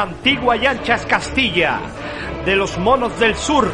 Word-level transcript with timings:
la 0.00 0.06
antigua 0.06 0.56
y 0.56 0.64
ancha 0.64 0.96
Castilla, 1.06 1.78
de 2.46 2.56
los 2.56 2.78
monos 2.78 3.20
del 3.20 3.36
sur, 3.36 3.70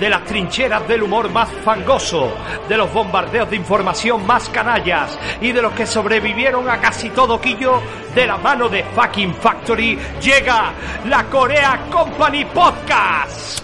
de 0.00 0.10
las 0.10 0.24
trincheras 0.24 0.88
del 0.88 1.04
humor 1.04 1.30
más 1.30 1.48
fangoso, 1.64 2.34
de 2.68 2.76
los 2.76 2.92
bombardeos 2.92 3.48
de 3.48 3.54
información 3.54 4.26
más 4.26 4.48
canallas 4.48 5.16
y 5.40 5.52
de 5.52 5.62
los 5.62 5.72
que 5.74 5.86
sobrevivieron 5.86 6.68
a 6.68 6.80
casi 6.80 7.10
todo 7.10 7.40
quillo 7.40 7.80
de 8.12 8.26
la 8.26 8.38
mano 8.38 8.68
de 8.68 8.82
Fucking 8.82 9.36
Factory, 9.36 9.96
llega 10.20 10.72
la 11.06 11.22
Corea 11.26 11.86
Company 11.92 12.44
Podcast. 12.46 13.62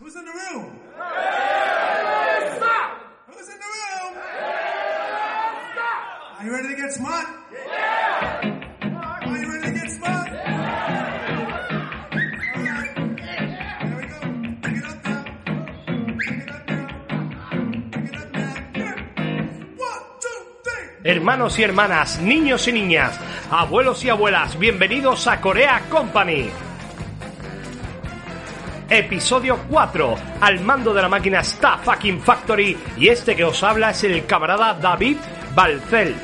Who's 0.00 0.16
in 0.16 0.24
the 0.24 0.32
room? 0.32 0.64
Who's 3.28 3.48
in 3.48 3.58
the 3.60 3.70
room? 3.76 4.14
Are 6.40 6.44
you 6.44 6.52
ready 6.52 6.74
to 6.74 6.82
get 6.82 6.92
smart? 6.92 7.45
Hermanos 21.08 21.56
y 21.60 21.62
hermanas, 21.62 22.20
niños 22.20 22.66
y 22.66 22.72
niñas, 22.72 23.16
abuelos 23.48 24.04
y 24.04 24.08
abuelas, 24.08 24.58
bienvenidos 24.58 25.28
a 25.28 25.40
Corea 25.40 25.82
Company. 25.88 26.50
Episodio 28.90 29.56
4. 29.70 30.16
Al 30.40 30.58
mando 30.62 30.92
de 30.92 31.02
la 31.02 31.08
máquina 31.08 31.42
está 31.42 31.78
Fucking 31.78 32.20
Factory 32.20 32.76
y 32.96 33.06
este 33.06 33.36
que 33.36 33.44
os 33.44 33.62
habla 33.62 33.90
es 33.90 34.02
el 34.02 34.26
camarada 34.26 34.74
David 34.74 35.18
Balcel. 35.54 36.16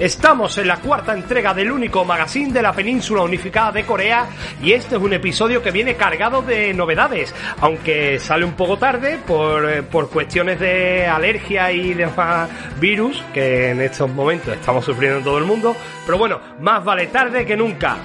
Estamos 0.00 0.56
en 0.56 0.66
la 0.66 0.78
cuarta 0.78 1.12
entrega 1.12 1.52
del 1.52 1.70
único 1.70 2.06
magazine 2.06 2.54
de 2.54 2.62
la 2.62 2.72
península 2.72 3.20
unificada 3.20 3.70
de 3.70 3.84
Corea 3.84 4.30
y 4.62 4.72
este 4.72 4.96
es 4.96 5.02
un 5.02 5.12
episodio 5.12 5.62
que 5.62 5.70
viene 5.70 5.94
cargado 5.94 6.40
de 6.40 6.72
novedades, 6.72 7.34
aunque 7.60 8.18
sale 8.18 8.46
un 8.46 8.54
poco 8.54 8.78
tarde 8.78 9.18
por, 9.26 9.68
eh, 9.68 9.82
por 9.82 10.08
cuestiones 10.08 10.58
de 10.58 11.06
alergia 11.06 11.70
y 11.70 11.92
demás 11.92 12.48
virus 12.80 13.22
que 13.34 13.72
en 13.72 13.82
estos 13.82 14.10
momentos 14.10 14.54
estamos 14.54 14.86
sufriendo 14.86 15.18
en 15.18 15.24
todo 15.24 15.36
el 15.36 15.44
mundo, 15.44 15.76
pero 16.06 16.16
bueno, 16.16 16.40
más 16.60 16.82
vale 16.82 17.08
tarde 17.08 17.44
que 17.44 17.54
nunca. 17.54 17.98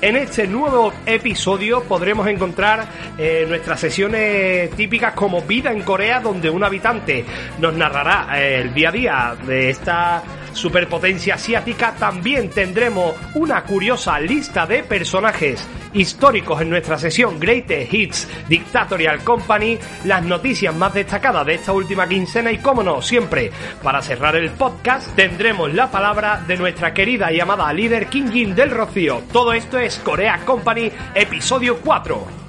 En 0.00 0.16
este 0.16 0.46
nuevo 0.46 0.92
episodio 1.04 1.82
podremos 1.82 2.26
encontrar 2.28 2.86
eh, 3.18 3.44
nuestras 3.46 3.80
sesiones 3.80 4.70
típicas 4.70 5.12
como 5.12 5.42
Vida 5.42 5.70
en 5.70 5.82
Corea, 5.82 6.20
donde 6.20 6.48
un 6.48 6.64
habitante 6.64 7.26
nos 7.58 7.74
narrará 7.74 8.40
eh, 8.40 8.62
el 8.62 8.72
día 8.72 8.88
a 8.88 8.92
día 8.92 9.36
de 9.46 9.70
esta 9.70 10.22
superpotencia 10.56 11.34
asiática. 11.34 11.94
También 11.98 12.50
tendremos 12.50 13.14
una 13.34 13.62
curiosa 13.62 14.18
lista 14.18 14.66
de 14.66 14.82
personajes 14.82 15.66
históricos 15.92 16.60
en 16.60 16.70
nuestra 16.70 16.98
sesión 16.98 17.38
Greatest 17.38 17.92
Hits 17.92 18.28
Dictatorial 18.48 19.22
Company, 19.22 19.78
las 20.04 20.22
noticias 20.24 20.74
más 20.74 20.92
destacadas 20.94 21.46
de 21.46 21.54
esta 21.54 21.72
última 21.72 22.08
quincena 22.08 22.50
y, 22.50 22.58
como 22.58 22.82
no, 22.82 23.00
siempre 23.02 23.50
para 23.82 24.02
cerrar 24.02 24.36
el 24.36 24.50
podcast 24.50 25.14
tendremos 25.14 25.72
la 25.72 25.90
palabra 25.90 26.42
de 26.46 26.56
nuestra 26.56 26.92
querida 26.92 27.32
y 27.32 27.40
amada 27.40 27.72
líder 27.72 28.06
Kim 28.06 28.30
Jin 28.30 28.54
del 28.54 28.70
Rocío. 28.70 29.22
Todo 29.32 29.52
esto 29.52 29.78
es 29.78 29.98
Corea 29.98 30.40
Company, 30.44 30.90
episodio 31.14 31.78
4. 31.78 32.45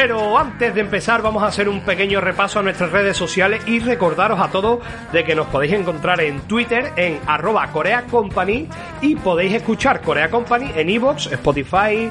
Pero 0.00 0.38
antes 0.38 0.72
de 0.76 0.80
empezar 0.80 1.22
vamos 1.22 1.42
a 1.42 1.46
hacer 1.48 1.68
un 1.68 1.80
pequeño 1.80 2.20
repaso 2.20 2.60
a 2.60 2.62
nuestras 2.62 2.92
redes 2.92 3.16
sociales 3.16 3.60
y 3.66 3.80
recordaros 3.80 4.38
a 4.38 4.46
todos 4.48 4.78
de 5.12 5.24
que 5.24 5.34
nos 5.34 5.48
podéis 5.48 5.72
encontrar 5.72 6.20
en 6.20 6.40
Twitter 6.42 6.92
en 6.94 7.18
arroba 7.26 7.66
Corea 7.72 8.02
Company 8.08 8.68
y 9.00 9.16
podéis 9.16 9.54
escuchar 9.54 10.00
Corea 10.02 10.30
Company 10.30 10.70
en 10.76 10.88
iVoox, 10.90 11.32
Spotify, 11.32 12.10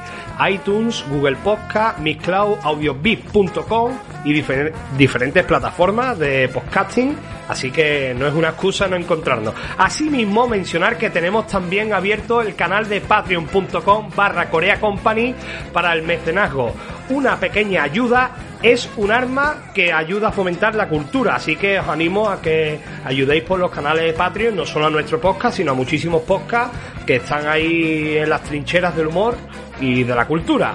iTunes, 0.50 1.02
Google 1.08 1.36
Podcast, 1.36 1.98
Mixcloud, 2.00 2.58
audiobip.com 2.62 3.92
y 4.24 4.34
difer- 4.34 4.72
diferentes 4.98 5.44
plataformas 5.44 6.18
de 6.18 6.48
podcasting, 6.52 7.16
así 7.48 7.70
que 7.70 8.14
no 8.16 8.26
es 8.26 8.34
una 8.34 8.50
excusa 8.50 8.86
no 8.86 8.96
encontrarnos. 8.96 9.54
Asimismo 9.76 10.46
mencionar 10.46 10.96
que 10.96 11.10
tenemos 11.10 11.46
también 11.46 11.92
abierto 11.92 12.40
el 12.40 12.54
canal 12.54 12.88
de 12.88 13.00
patreon.com 13.00 14.10
barra 14.14 14.48
Corea 14.50 14.78
Company 14.78 15.34
para 15.72 15.92
el 15.92 16.02
mecenazgo 16.02 16.74
una 17.10 17.38
pequeña 17.38 17.82
ayuda 17.82 18.30
es 18.62 18.88
un 18.96 19.10
arma 19.10 19.70
que 19.74 19.92
ayuda 19.92 20.28
a 20.28 20.32
fomentar 20.32 20.74
la 20.74 20.88
cultura, 20.88 21.36
así 21.36 21.56
que 21.56 21.78
os 21.78 21.88
animo 21.88 22.28
a 22.28 22.40
que 22.42 22.80
ayudéis 23.04 23.44
por 23.44 23.58
los 23.58 23.70
canales 23.70 24.04
de 24.04 24.12
Patreon, 24.12 24.56
no 24.56 24.66
solo 24.66 24.86
a 24.86 24.90
nuestro 24.90 25.20
podcast, 25.20 25.56
sino 25.56 25.72
a 25.72 25.74
muchísimos 25.74 26.22
podcasts 26.22 26.76
que 27.06 27.16
están 27.16 27.46
ahí 27.46 28.16
en 28.18 28.28
las 28.28 28.42
trincheras 28.42 28.96
del 28.96 29.06
humor 29.06 29.36
y 29.80 30.02
de 30.02 30.14
la 30.14 30.26
cultura. 30.26 30.74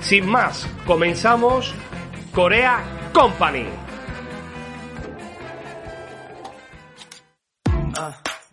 Sin 0.00 0.26
más, 0.26 0.68
comenzamos 0.86 1.74
Corea 2.32 2.78
Company. 3.12 3.83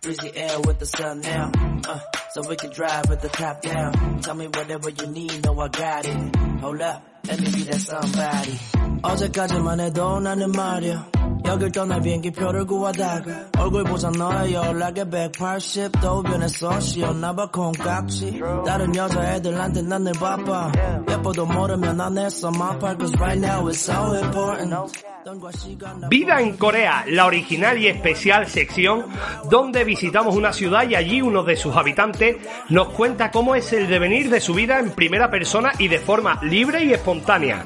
breezy 0.01 0.31
air 0.35 0.59
with 0.61 0.79
the 0.79 0.85
sun 0.85 1.21
now. 1.21 1.51
Uh, 1.87 1.99
so 2.31 2.47
we 2.49 2.55
can 2.55 2.71
drive 2.71 3.09
with 3.09 3.21
the 3.21 3.29
top 3.29 3.61
down. 3.61 4.19
Tell 4.21 4.35
me 4.35 4.47
whatever 4.47 4.89
you 4.89 5.07
need, 5.07 5.43
know 5.45 5.59
I 5.59 5.67
got 5.67 6.05
it. 6.05 6.35
Hold 6.61 6.81
up, 6.81 7.03
let 7.27 7.39
me 7.39 7.45
be 7.51 7.63
that 7.63 7.81
somebody. 7.81 8.57
어제까지만 9.03 9.79
해도 9.79 10.19
나는 10.19 10.51
말이야. 10.51 11.20
여길 11.45 11.71
떠날 11.71 12.01
비행기표를 12.01 12.65
구하다가 12.65 13.49
얼굴 13.59 13.83
보자 13.85 14.09
너의 14.09 14.53
연락에 14.53 15.03
180도 15.05 16.23
변했어 16.23 16.79
시원나봐 16.79 17.51
콩깍지 17.51 18.41
다른 18.65 18.93
여자애들한테 18.95 19.81
난 19.83 20.03
늘 20.03 20.11
바빠 20.13 20.71
예뻐도 21.09 21.45
모르면 21.45 21.99
안 21.99 22.17
했어 22.17 22.49
my 22.49 22.77
part 22.79 22.97
cause 22.99 23.15
right 23.19 23.39
now 23.39 23.65
it's 23.67 23.91
so 23.91 24.13
important 24.15 24.75
떤과 25.25 25.51
시간 25.51 25.99
다 25.99 26.07
Vida 26.09 26.39
en 26.39 26.55
Corea, 26.57 27.03
la 27.07 27.25
original 27.25 27.77
y 27.77 27.87
especial 27.87 28.47
sección 28.47 29.05
donde 29.49 29.83
visitamos 29.83 30.35
una 30.35 30.53
ciudad 30.53 30.87
y 30.87 30.95
allí 30.95 31.21
uno 31.21 31.43
de 31.43 31.55
sus 31.57 31.75
habitantes 31.75 32.37
nos 32.69 32.89
cuenta 32.89 33.31
cómo 33.31 33.55
es 33.55 33.73
el 33.73 33.87
devenir 33.87 34.29
de 34.29 34.39
su 34.39 34.53
vida 34.53 34.79
en 34.79 34.91
primera 34.91 35.29
persona 35.29 35.71
y 35.79 35.87
de 35.87 35.99
forma 35.99 36.39
libre 36.43 36.83
y 36.85 36.93
espontánea. 36.93 37.65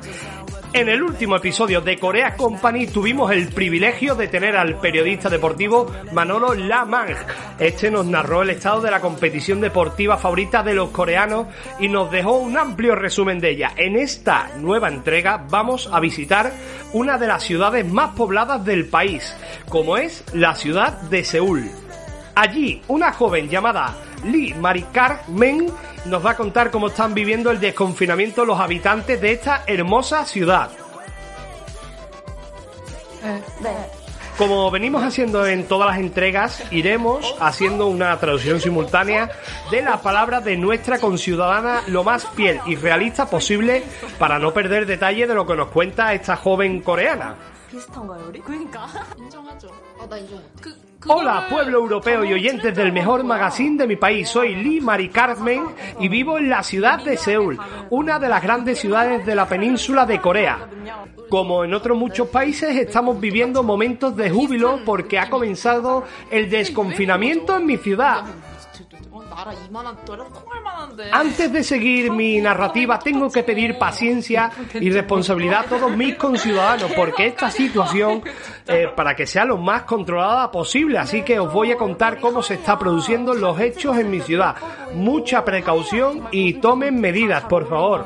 En 0.72 0.88
el 0.88 1.02
último 1.02 1.36
episodio 1.36 1.80
de 1.80 1.98
Corea 1.98 2.36
Company 2.36 2.86
tuvimos 2.86 3.30
el 3.30 3.48
privilegio 3.48 4.14
de 4.14 4.28
tener 4.28 4.56
al 4.56 4.78
periodista 4.78 5.30
deportivo 5.30 5.90
Manolo 6.12 6.54
Lamang. 6.54 7.14
Este 7.58 7.90
nos 7.90 8.04
narró 8.06 8.42
el 8.42 8.50
estado 8.50 8.80
de 8.82 8.90
la 8.90 9.00
competición 9.00 9.60
deportiva 9.60 10.18
favorita 10.18 10.62
de 10.62 10.74
los 10.74 10.90
coreanos 10.90 11.46
y 11.78 11.88
nos 11.88 12.10
dejó 12.10 12.36
un 12.38 12.58
amplio 12.58 12.94
resumen 12.94 13.38
de 13.38 13.50
ella. 13.50 13.72
En 13.76 13.96
esta 13.96 14.50
nueva 14.58 14.88
entrega 14.88 15.46
vamos 15.48 15.88
a 15.90 16.00
visitar 16.00 16.52
una 16.92 17.16
de 17.16 17.28
las 17.28 17.42
ciudades 17.42 17.86
más 17.86 18.14
pobladas 18.14 18.64
del 18.64 18.86
país, 18.86 19.34
como 19.68 19.96
es 19.96 20.24
la 20.34 20.54
ciudad 20.54 21.00
de 21.02 21.24
Seúl. 21.24 21.85
Allí, 22.36 22.82
una 22.88 23.14
joven 23.14 23.48
llamada 23.48 23.94
Lee 24.22 24.52
Marikar 24.52 25.22
Men 25.28 25.72
nos 26.04 26.24
va 26.24 26.32
a 26.32 26.36
contar 26.36 26.70
cómo 26.70 26.88
están 26.88 27.14
viviendo 27.14 27.50
el 27.50 27.58
desconfinamiento 27.58 28.44
los 28.44 28.60
habitantes 28.60 29.18
de 29.22 29.32
esta 29.32 29.64
hermosa 29.66 30.22
ciudad. 30.26 30.70
Como 34.36 34.70
venimos 34.70 35.02
haciendo 35.02 35.46
en 35.46 35.66
todas 35.66 35.88
las 35.88 35.98
entregas, 35.98 36.62
iremos 36.70 37.34
haciendo 37.40 37.86
una 37.86 38.14
traducción 38.20 38.60
simultánea 38.60 39.30
de 39.70 39.80
la 39.80 40.02
palabra 40.02 40.42
de 40.42 40.58
nuestra 40.58 40.98
conciudadana 40.98 41.84
lo 41.86 42.04
más 42.04 42.28
fiel 42.28 42.60
y 42.66 42.76
realista 42.76 43.30
posible 43.30 43.82
para 44.18 44.38
no 44.38 44.52
perder 44.52 44.84
detalle 44.84 45.26
de 45.26 45.34
lo 45.34 45.46
que 45.46 45.56
nos 45.56 45.68
cuenta 45.68 46.12
esta 46.12 46.36
joven 46.36 46.82
coreana. 46.82 47.55
비슷한가요 47.75 48.25
우리? 48.27 48.41
그러니까 48.41 48.87
인정하죠. 49.17 49.69
아나 49.99 50.17
인정. 50.17 50.41
그 50.61 50.91
Hola 51.07 51.47
pueblo 51.49 51.79
europeo 51.79 52.23
y 52.23 52.33
oyentes 52.33 52.75
del 52.75 52.91
mejor 52.91 53.23
magazine 53.23 53.75
de 53.75 53.87
mi 53.87 53.95
país, 53.95 54.29
soy 54.29 54.53
Lee 54.53 54.79
Mari 54.79 55.09
Carmen 55.09 55.63
y 55.99 56.07
vivo 56.09 56.37
en 56.37 56.47
la 56.47 56.61
ciudad 56.61 57.03
de 57.03 57.17
Seúl, 57.17 57.57
una 57.89 58.19
de 58.19 58.29
las 58.29 58.43
grandes 58.43 58.77
ciudades 58.77 59.25
de 59.25 59.33
la 59.33 59.47
península 59.47 60.05
de 60.05 60.21
Corea. 60.21 60.69
Como 61.27 61.63
en 61.63 61.73
otros 61.73 61.97
muchos 61.97 62.27
países 62.27 62.75
estamos 62.75 63.19
viviendo 63.19 63.63
momentos 63.63 64.15
de 64.15 64.29
júbilo 64.29 64.81
porque 64.85 65.17
ha 65.17 65.27
comenzado 65.27 66.03
el 66.29 66.51
desconfinamiento 66.51 67.57
en 67.57 67.65
mi 67.65 67.77
ciudad. 67.77 68.23
어, 69.35 69.35
나라 69.35 69.51
이만한 69.51 69.97
또래 70.05 70.23
콩알만한데. 70.23 71.11
Antes 71.11 71.51
de 71.51 71.63
seguir 71.63 72.11
mi 72.11 72.39
narrativa, 72.39 72.97
tengo 72.97 73.29
que 73.29 73.43
pedir 73.43 73.77
paciencia 73.77 74.49
y 74.73 74.89
responsabilidad 74.89 75.65
a 75.65 75.69
todos 75.69 75.95
mis 75.95 76.15
conciudadanos, 76.15 76.91
porque 76.93 77.27
esta 77.27 77.51
situación, 77.51 78.23
eh, 78.67 78.87
para 78.95 79.13
que 79.13 79.27
sea 79.27 79.43
lo 79.43 79.57
más 79.57 79.83
controlada 79.83 80.49
posible, 80.49 80.97
así 80.97 81.23
que 81.23 81.39
os 81.39 81.51
voy 81.51 81.71
a 81.73 81.77
contar 81.77 82.21
cómo 82.21 82.41
se 82.41 82.53
está 82.53 82.79
produciendo 82.79 83.33
los 83.33 83.59
hechos 83.59 83.97
en 83.97 84.09
mi 84.09 84.21
ciudad. 84.21 84.55
Mucha 84.93 85.43
precaución 85.43 86.27
y 86.31 86.53
tomen 86.53 87.01
medidas, 87.01 87.43
por 87.43 87.67
favor. 87.67 88.05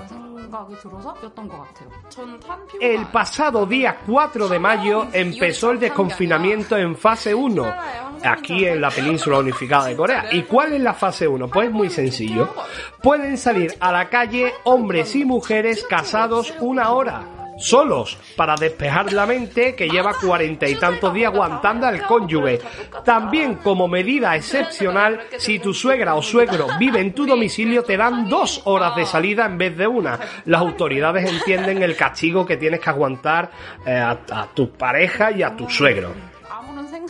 생각이 0.55 0.75
들어서였던 0.79 1.47
것 1.47 1.57
같아요. 1.59 1.89
저는 2.09 2.39
탄 2.39 2.65
피부가 2.67 2.85
El 2.85 3.05
pasado 3.07 3.65
día 3.65 3.97
4 4.05 4.47
de 4.47 4.59
mayo 4.59 5.07
empezó 5.11 5.71
el 5.71 5.79
desconfinamiento 5.79 6.77
en 6.77 6.95
fase 6.95 7.35
1, 7.35 7.73
aquí 8.24 8.64
en 8.64 8.80
la 8.80 8.90
península 8.90 9.38
unificada 9.38 9.86
de 9.86 9.96
Corea. 9.96 10.26
¿Y 10.32 10.42
cuál 10.42 10.72
es 10.72 10.80
la 10.80 10.94
fase 10.94 11.26
1? 11.26 11.48
Pues 11.48 11.70
muy 11.70 11.90
sencillo. 11.90 12.54
Pueden 13.02 13.38
salir 13.38 13.74
a 13.80 13.92
la 13.92 14.08
calle 14.08 14.52
hombres 14.64 15.14
y 15.16 15.24
mujeres 15.24 15.84
casados 15.88 16.54
una 16.60 16.90
hora. 16.90 17.40
Solos, 17.60 18.16
para 18.36 18.54
despejar 18.56 19.12
la 19.12 19.26
mente 19.26 19.74
que 19.74 19.86
lleva 19.86 20.14
cuarenta 20.14 20.66
y 20.66 20.76
tantos 20.76 21.12
días 21.12 21.30
aguantando 21.30 21.86
al 21.86 22.06
cónyuge. 22.06 22.58
También 23.04 23.56
como 23.56 23.86
medida 23.86 24.34
excepcional, 24.34 25.20
si 25.36 25.58
tu 25.58 25.74
suegra 25.74 26.14
o 26.14 26.22
suegro 26.22 26.68
vive 26.78 27.00
en 27.00 27.12
tu 27.12 27.26
domicilio, 27.26 27.82
te 27.82 27.98
dan 27.98 28.30
dos 28.30 28.62
horas 28.64 28.96
de 28.96 29.04
salida 29.04 29.44
en 29.44 29.58
vez 29.58 29.76
de 29.76 29.86
una. 29.86 30.18
Las 30.46 30.62
autoridades 30.62 31.30
entienden 31.30 31.82
el 31.82 31.96
castigo 31.96 32.46
que 32.46 32.56
tienes 32.56 32.80
que 32.80 32.88
aguantar 32.88 33.50
eh, 33.84 33.92
a, 33.92 34.18
a 34.30 34.46
tu 34.54 34.72
pareja 34.72 35.30
y 35.30 35.42
a 35.42 35.54
tu 35.54 35.68
suegro. 35.68 36.39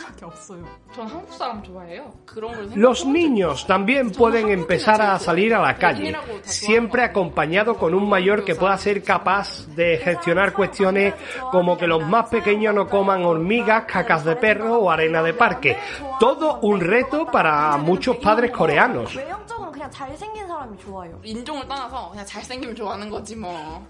생각이 0.00 0.24
없어요. 0.24 0.64
전 0.94 1.06
한국 1.06 1.32
사람 1.34 1.62
좋아해요. 1.62 2.12
그런 2.24 2.52
걸 2.52 2.64
Los 2.76 3.00
생각하고 3.00 3.12
niños 3.12 3.66
también 3.66 4.10
pueden 4.10 4.50
empezar 4.50 5.00
a 5.02 5.18
salir 5.18 5.54
a 5.54 5.60
la 5.60 5.76
calle, 5.76 6.14
siempre 6.42 7.02
acompañado 7.02 7.76
con 7.76 7.94
un 7.94 8.08
mayor 8.08 8.44
que 8.44 8.54
pueda 8.54 8.76
ser 8.78 9.02
capaz 9.02 9.66
de 9.76 9.98
gestionar 9.98 10.52
cuestiones 10.52 11.14
como 11.50 11.76
que 11.76 11.86
los 11.86 12.02
más 12.06 12.28
pequeños 12.28 12.74
no 12.74 12.88
coman 12.88 13.24
hormigas, 13.24 13.84
cacas 13.84 14.24
de 14.24 14.36
perro 14.36 14.78
o 14.78 14.90
arena 14.90 15.22
de 15.22 15.34
parque. 15.34 15.76
Todo 16.18 16.58
un 16.62 16.80
reto 16.80 17.26
para 17.26 17.76
muchos 17.76 18.16
padres 18.16 18.50
coreanos. 18.50 19.14
외형적으로 19.16 19.70
그냥 19.70 19.90
잘생긴 19.90 20.46
사람이 20.46 20.78
좋아요. 20.78 21.20
인종을 21.22 21.68
떠나서 21.68 22.10
그냥 22.10 22.24
잘생기면 22.26 22.74
좋아하는 22.74 23.10
거지 23.10 23.36
뭐. 23.36 23.86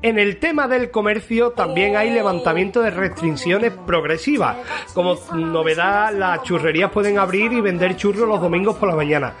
En 0.00 0.16
el 0.16 0.38
tema 0.38 0.68
del 0.68 0.92
comercio 0.92 1.50
también 1.50 1.96
hay 1.96 2.10
levantamiento 2.10 2.82
de 2.82 2.90
restricciones 2.90 3.72
progresivas. 3.84 4.56
Como 4.94 5.18
novedad, 5.34 6.12
las 6.14 6.44
churrerías 6.44 6.92
pueden 6.92 7.18
abrir 7.18 7.52
y 7.52 7.60
vender 7.60 7.96
churros 7.96 8.28
los 8.28 8.40
domingos 8.40 8.76
por 8.76 8.88
la 8.88 8.94
mañana. 8.94 9.34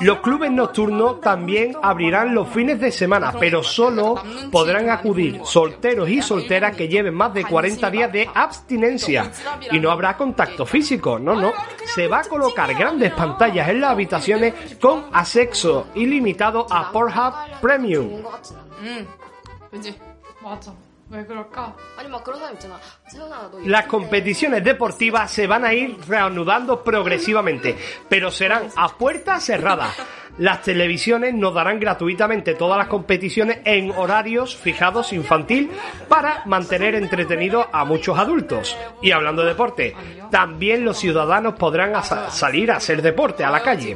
Los 0.00 0.20
clubes 0.20 0.50
nocturnos 0.50 1.20
también 1.20 1.76
abrirán 1.82 2.34
los 2.34 2.48
fines 2.48 2.80
de 2.80 2.90
semana, 2.90 3.34
pero 3.38 3.62
solo 3.62 4.22
podrán 4.50 4.88
acudir 4.88 5.42
solteros 5.44 6.08
y 6.08 6.22
solteras 6.22 6.74
que 6.74 6.88
lleven 6.88 7.14
más 7.14 7.34
de 7.34 7.44
40 7.44 7.90
días 7.90 8.10
de 8.10 8.26
abstinencia. 8.34 9.30
Y 9.70 9.80
no 9.80 9.90
habrá 9.90 10.16
contacto 10.16 10.64
físico, 10.64 11.18
no, 11.18 11.34
no. 11.34 11.52
Se 11.94 12.08
va 12.08 12.20
a 12.20 12.24
colocar 12.24 12.72
grandes 12.74 13.12
pantallas 13.12 13.68
en 13.68 13.82
las 13.82 13.90
habitaciones 13.90 14.54
con 14.80 15.04
acceso 15.12 15.88
ilimitado 15.94 16.66
a 16.70 16.90
Pornhub 16.90 17.34
Premium. 17.60 18.22
응. 19.69 19.69
그지? 19.71 19.99
맞아. 20.41 20.73
왜 21.07 21.23
그럴까? 21.23 21.75
아니 21.97 22.09
막 22.09 22.23
그런 22.23 22.39
사람 22.39 22.55
있잖아. 22.55 22.79
세훈아 23.11 23.51
너 23.51 23.59
Las 23.63 23.85
competiciones 23.87 24.63
deportivas 24.63 25.29
se 25.31 25.45
van 25.45 25.63
a 25.63 25.71
ir 25.71 25.95
reanudando 26.07 26.83
progresivamente, 26.83 27.77
pero 28.09 28.31
serán 28.31 28.69
a 28.75 28.87
puertas 28.97 29.45
cerradas. 29.45 29.95
Las 30.39 30.63
televisiones 30.63 31.35
nos 31.35 31.53
darán 31.53 31.79
gratuitamente 31.79 32.55
todas 32.55 32.79
las 32.79 32.87
competiciones 32.87 33.59
en 33.65 33.91
horarios 33.91 34.55
fijados 34.57 35.13
infantil 35.13 35.69
para 36.09 36.41
mantener 36.45 36.95
entretenidos 36.95 37.67
a 37.71 37.85
muchos 37.85 38.17
adultos. 38.17 38.75
Y 39.03 39.11
hablando 39.11 39.43
de 39.43 39.49
deporte, 39.49 39.95
también 40.31 40.83
los 40.83 40.97
ciudadanos 40.97 41.53
podrán 41.53 41.95
asa- 41.95 42.31
salir 42.31 42.71
a 42.71 42.77
hacer 42.77 43.03
deporte 43.03 43.43
a 43.45 43.51
la 43.51 43.61
calle. 43.61 43.95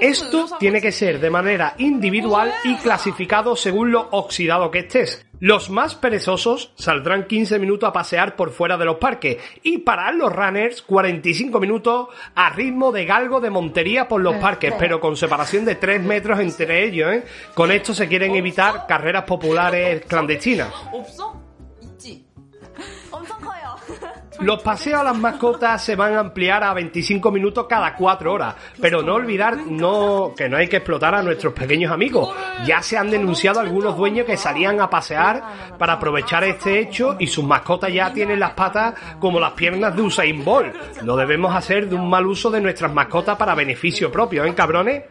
Esto 0.00 0.46
tiene 0.58 0.80
que 0.80 0.92
ser 0.92 1.20
de 1.20 1.30
manera 1.30 1.74
individual 1.78 2.52
y 2.64 2.76
clasificado 2.76 3.56
según 3.56 3.92
lo 3.92 4.08
oxidado 4.10 4.70
que 4.70 4.80
estés. 4.80 5.24
Los 5.40 5.68
más 5.68 5.94
perezosos 5.94 6.72
saldrán 6.76 7.26
15 7.26 7.58
minutos 7.58 7.88
a 7.88 7.92
pasear 7.92 8.34
por 8.34 8.50
fuera 8.50 8.76
de 8.76 8.84
los 8.84 8.96
parques 8.96 9.38
y 9.62 9.78
para 9.78 10.10
los 10.12 10.32
runners 10.32 10.82
45 10.82 11.60
minutos 11.60 12.08
a 12.34 12.50
ritmo 12.50 12.92
de 12.92 13.04
galgo 13.04 13.40
de 13.40 13.50
montería 13.50 14.08
por 14.08 14.20
los 14.20 14.36
parques, 14.36 14.72
pero 14.78 15.00
con 15.00 15.16
separación 15.16 15.64
de 15.64 15.74
3 15.74 16.02
metros 16.02 16.38
entre 16.40 16.84
ellos. 16.84 17.12
¿eh? 17.12 17.24
Con 17.54 17.70
esto 17.72 17.92
se 17.92 18.08
quieren 18.08 18.34
evitar 18.34 18.86
carreras 18.86 19.24
populares 19.24 20.04
clandestinas. 20.06 20.72
Los 24.40 24.62
paseos 24.62 25.00
a 25.00 25.04
las 25.04 25.16
mascotas 25.16 25.82
se 25.82 25.94
van 25.96 26.14
a 26.14 26.20
ampliar 26.20 26.64
a 26.64 26.74
25 26.74 27.30
minutos 27.30 27.66
cada 27.68 27.94
4 27.94 28.32
horas, 28.32 28.54
pero 28.80 29.02
no 29.02 29.14
olvidar 29.14 29.56
no, 29.66 30.32
que 30.36 30.48
no 30.48 30.56
hay 30.56 30.68
que 30.68 30.76
explotar 30.76 31.14
a 31.14 31.22
nuestros 31.22 31.52
pequeños 31.52 31.92
amigos. 31.92 32.34
Ya 32.66 32.82
se 32.82 32.98
han 32.98 33.10
denunciado 33.10 33.60
algunos 33.60 33.96
dueños 33.96 34.26
que 34.26 34.36
salían 34.36 34.80
a 34.80 34.90
pasear 34.90 35.76
para 35.78 35.94
aprovechar 35.94 36.44
este 36.44 36.80
hecho 36.80 37.16
y 37.18 37.26
sus 37.26 37.44
mascotas 37.44 37.92
ya 37.92 38.12
tienen 38.12 38.40
las 38.40 38.52
patas 38.52 38.94
como 39.20 39.38
las 39.38 39.52
piernas 39.52 39.94
de 39.94 40.02
Usain 40.02 40.44
Bolt. 40.44 40.74
No 41.02 41.16
debemos 41.16 41.54
hacer 41.54 41.88
de 41.88 41.94
un 41.94 42.08
mal 42.08 42.26
uso 42.26 42.50
de 42.50 42.60
nuestras 42.60 42.92
mascotas 42.92 43.36
para 43.36 43.54
beneficio 43.54 44.10
propio, 44.10 44.44
¿eh, 44.44 44.54
cabrones? 44.54 45.04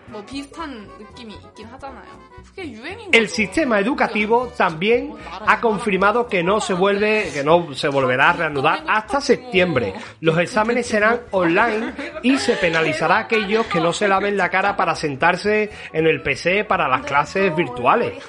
El 3.12 3.30
sistema 3.30 3.80
educativo 3.80 4.52
también 4.56 5.14
ha 5.46 5.60
confirmado 5.60 6.28
que 6.28 6.44
no 6.44 6.60
se 6.60 6.74
vuelve, 6.74 7.30
que 7.34 7.44
no 7.44 7.74
se 7.74 7.88
volverá 7.88 8.30
a 8.30 8.34
reanudar 8.34 8.84
hasta 8.88 9.22
septiembre. 9.22 9.94
Los 10.22 10.38
exámenes 10.38 10.88
serán 10.88 11.22
online 11.32 11.94
y 12.22 12.38
se 12.38 12.56
penalizará 12.56 13.18
a 13.18 13.22
aquellos 13.22 13.66
que 13.68 13.80
no 13.80 13.94
se 13.94 14.08
laven 14.08 14.38
la 14.38 14.50
cara 14.50 14.76
para 14.76 14.96
sentarse 14.96 15.70
en 15.92 16.08
el 16.08 16.22
PC 16.22 16.66
para 16.66 16.88
las 16.88 17.06
clases 17.06 17.56
virtuales. 17.56 18.24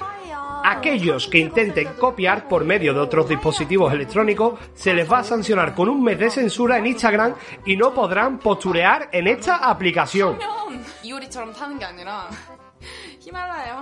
Aquellos 0.67 1.29
que 1.29 1.39
intenten 1.39 1.89
copiar 1.99 2.49
por 2.49 2.65
medio 2.65 2.95
de 2.95 3.01
otros 3.01 3.29
dispositivos 3.29 3.93
electrónicos 3.93 4.59
se 4.75 4.95
les 4.95 5.11
va 5.11 5.19
a 5.19 5.25
sancionar 5.25 5.75
con 5.75 5.91
un 5.91 6.03
mes 6.03 6.19
de 6.19 6.31
censura 6.31 6.79
en 6.79 6.87
Instagram 6.87 7.35
y 7.67 7.77
no 7.77 7.93
podrán 7.93 8.39
posturear 8.39 9.11
en 9.13 9.29
esta 9.29 9.57
aplicación. 9.57 10.39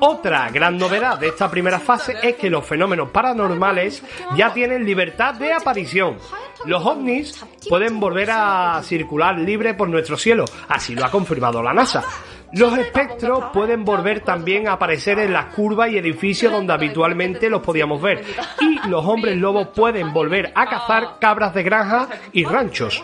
Otra 0.00 0.50
gran 0.50 0.78
novedad 0.78 1.19
de 1.19 1.28
esta 1.28 1.50
primera 1.50 1.81
fase 1.81 2.16
es 2.22 2.37
que 2.37 2.50
los 2.50 2.64
fenómenos 2.64 3.10
paranormales 3.10 4.02
ya 4.37 4.52
tienen 4.52 4.84
libertad 4.84 5.34
de 5.34 5.52
aparición. 5.52 6.19
Los 6.64 6.84
ovnis 6.84 7.44
pueden 7.68 7.99
volver 7.99 8.30
a 8.30 8.80
circular 8.85 9.38
libre 9.38 9.75
por 9.75 9.88
nuestro 9.88 10.16
cielo, 10.16 10.44
así 10.68 10.94
lo 10.94 11.04
ha 11.04 11.11
confirmado 11.11 11.62
la 11.62 11.75
NASA. 11.75 12.04
Los 12.52 12.76
espectros 12.76 13.44
pueden 13.52 13.85
volver 13.85 14.21
también 14.21 14.68
a 14.68 14.73
aparecer 14.73 15.18
en 15.18 15.32
las 15.32 15.54
curvas 15.54 15.90
y 15.90 15.97
edificios 15.97 16.52
donde 16.52 16.75
habitualmente 16.75 17.49
los 17.49 17.62
podíamos 17.62 18.00
ver. 18.00 18.23
Y 18.61 18.88
los 18.88 19.04
hombres 19.06 19.38
lobos 19.38 19.68
pueden 19.68 20.12
volver 20.12 20.52
a 20.54 20.66
cazar 20.66 21.18
cabras 21.18 21.54
de 21.54 21.62
granja 21.62 22.09
y 22.32 22.44
ranchos. 22.44 23.02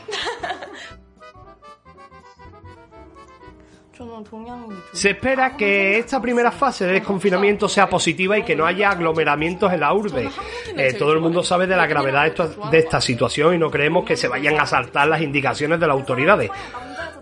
Se 4.92 5.10
espera 5.10 5.56
que 5.56 5.98
esta 5.98 6.20
primera 6.20 6.50
fase 6.50 6.86
de 6.86 6.94
desconfinamiento 6.94 7.68
sea 7.68 7.88
positiva 7.88 8.38
y 8.38 8.42
que 8.42 8.56
no 8.56 8.66
haya 8.66 8.90
aglomeramientos 8.90 9.72
en 9.72 9.80
la 9.80 9.92
urbe. 9.92 10.28
Eh, 10.76 10.94
todo 10.94 11.12
el 11.12 11.20
mundo 11.20 11.42
sabe 11.42 11.66
de 11.66 11.76
la 11.76 11.86
gravedad 11.86 12.22
de 12.22 12.28
esta, 12.28 12.70
de 12.70 12.78
esta 12.78 13.00
situación 13.00 13.54
y 13.54 13.58
no 13.58 13.70
creemos 13.70 14.04
que 14.04 14.16
se 14.16 14.28
vayan 14.28 14.58
a 14.60 14.66
saltar 14.66 15.08
las 15.08 15.20
indicaciones 15.20 15.80
de 15.80 15.86
las 15.86 15.94
autoridades. 15.94 16.50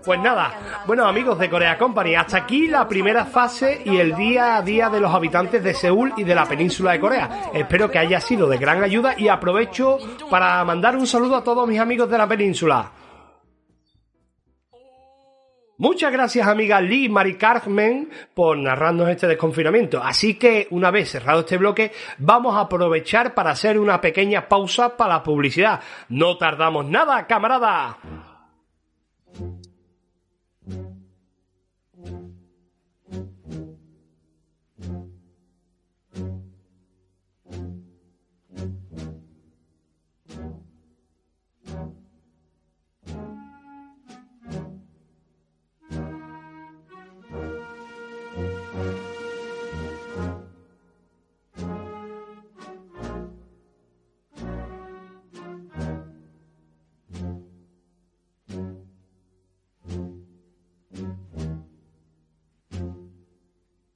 Pues 0.05 0.21
nada, 0.21 0.85
bueno 0.87 1.05
amigos 1.05 1.37
de 1.37 1.51
Corea 1.51 1.77
Company, 1.77 2.15
hasta 2.15 2.37
aquí 2.37 2.69
la 2.69 2.87
primera 2.87 3.25
fase 3.25 3.83
y 3.85 3.97
el 3.97 4.15
día 4.15 4.57
a 4.57 4.63
día 4.63 4.89
de 4.89 5.01
los 5.01 5.13
habitantes 5.13 5.65
de 5.65 5.75
Seúl 5.75 6.13
y 6.17 6.23
de 6.23 6.33
la 6.33 6.47
península 6.47 6.93
de 6.93 7.01
Corea. 7.01 7.51
Espero 7.53 7.91
que 7.91 7.99
haya 7.99 8.21
sido 8.21 8.49
de 8.49 8.57
gran 8.57 8.85
ayuda 8.85 9.15
y 9.19 9.27
aprovecho 9.27 9.99
para 10.31 10.65
mandar 10.65 10.97
un 10.97 11.09
saludo 11.09 11.35
a 11.35 11.43
todos 11.43 11.67
mis 11.67 11.81
amigos 11.81 12.09
de 12.09 12.19
la 12.19 12.29
península. 12.29 12.93
Muchas 15.79 16.11
gracias 16.11 16.49
amiga 16.49 16.81
Lee 16.81 17.11
Mari 17.11 17.37
Carmen 17.37 18.09
por 18.33 18.57
narrarnos 18.57 19.11
este 19.11 19.27
desconfinamiento. 19.27 20.03
Así 20.03 20.39
que 20.39 20.69
una 20.71 20.91
vez 20.91 21.11
cerrado 21.11 21.41
este 21.41 21.59
bloque, 21.59 21.93
vamos 22.17 22.57
a 22.57 22.61
aprovechar 22.61 23.35
para 23.35 23.51
hacer 23.51 23.79
una 23.79 24.01
pequeña 24.01 24.49
pausa 24.49 24.97
para 24.97 25.15
la 25.15 25.23
publicidad. 25.23 25.81
No 26.09 26.39
tardamos 26.39 26.87
nada, 26.87 27.27
camarada. 27.27 27.99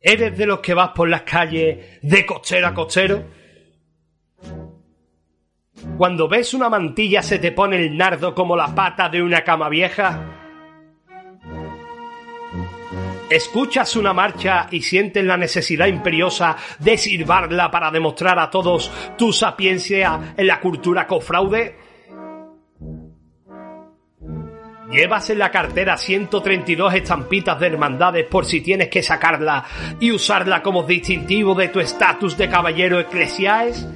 ¿Eres 0.03 0.39
de 0.39 0.47
los 0.47 0.61
que 0.61 0.73
vas 0.73 0.93
por 0.95 1.11
las 1.11 1.23
calles 1.23 2.01
de 2.01 2.25
cochero 2.25 2.69
a 2.69 2.73
cochero? 2.73 3.23
Cuando 5.99 6.27
ves 6.27 6.55
una 6.55 6.71
mantilla 6.71 7.23
se 7.23 7.39
te 7.39 7.53
pone 7.53 7.77
el 7.77 7.95
nardo 7.95 8.35
como 8.35 8.57
la 8.57 8.75
pata 8.75 9.11
de 9.11 9.23
una 9.23 9.45
cama 9.45 9.69
vieja. 9.69 10.39
Escuchas 13.29 13.95
una 13.95 14.15
marcha 14.15 14.69
y 14.71 14.81
sientes 14.81 15.23
la 15.23 15.37
necesidad 15.37 15.87
imperiosa 15.87 16.57
de 16.79 16.97
silbarla 16.97 17.71
para 17.71 17.91
demostrar 17.91 18.39
a 18.39 18.51
todos 18.51 18.91
tu 19.19 19.35
sapiencia 19.35 20.35
en 20.37 20.47
la 20.47 20.61
cultura 20.61 21.07
cofraude. 21.07 21.90
Llevas 24.91 25.31
en 25.31 25.39
la 25.39 25.53
cartera 25.53 25.97
132 25.97 26.95
estampitas 26.95 27.61
de 27.61 27.69
hermandades 27.69 28.27
por 28.27 28.45
si 28.45 28.61
tienes 28.61 28.89
que 28.89 29.05
sacarla 29.05 29.65
y 30.01 30.11
usarla 30.11 30.63
como 30.63 30.83
distintivo 30.83 31.55
de 31.55 31.69
tu 31.69 31.79
estatus 31.79 32.37
de 32.37 32.49
caballero 32.49 32.99
eclesiáes. 32.99 33.87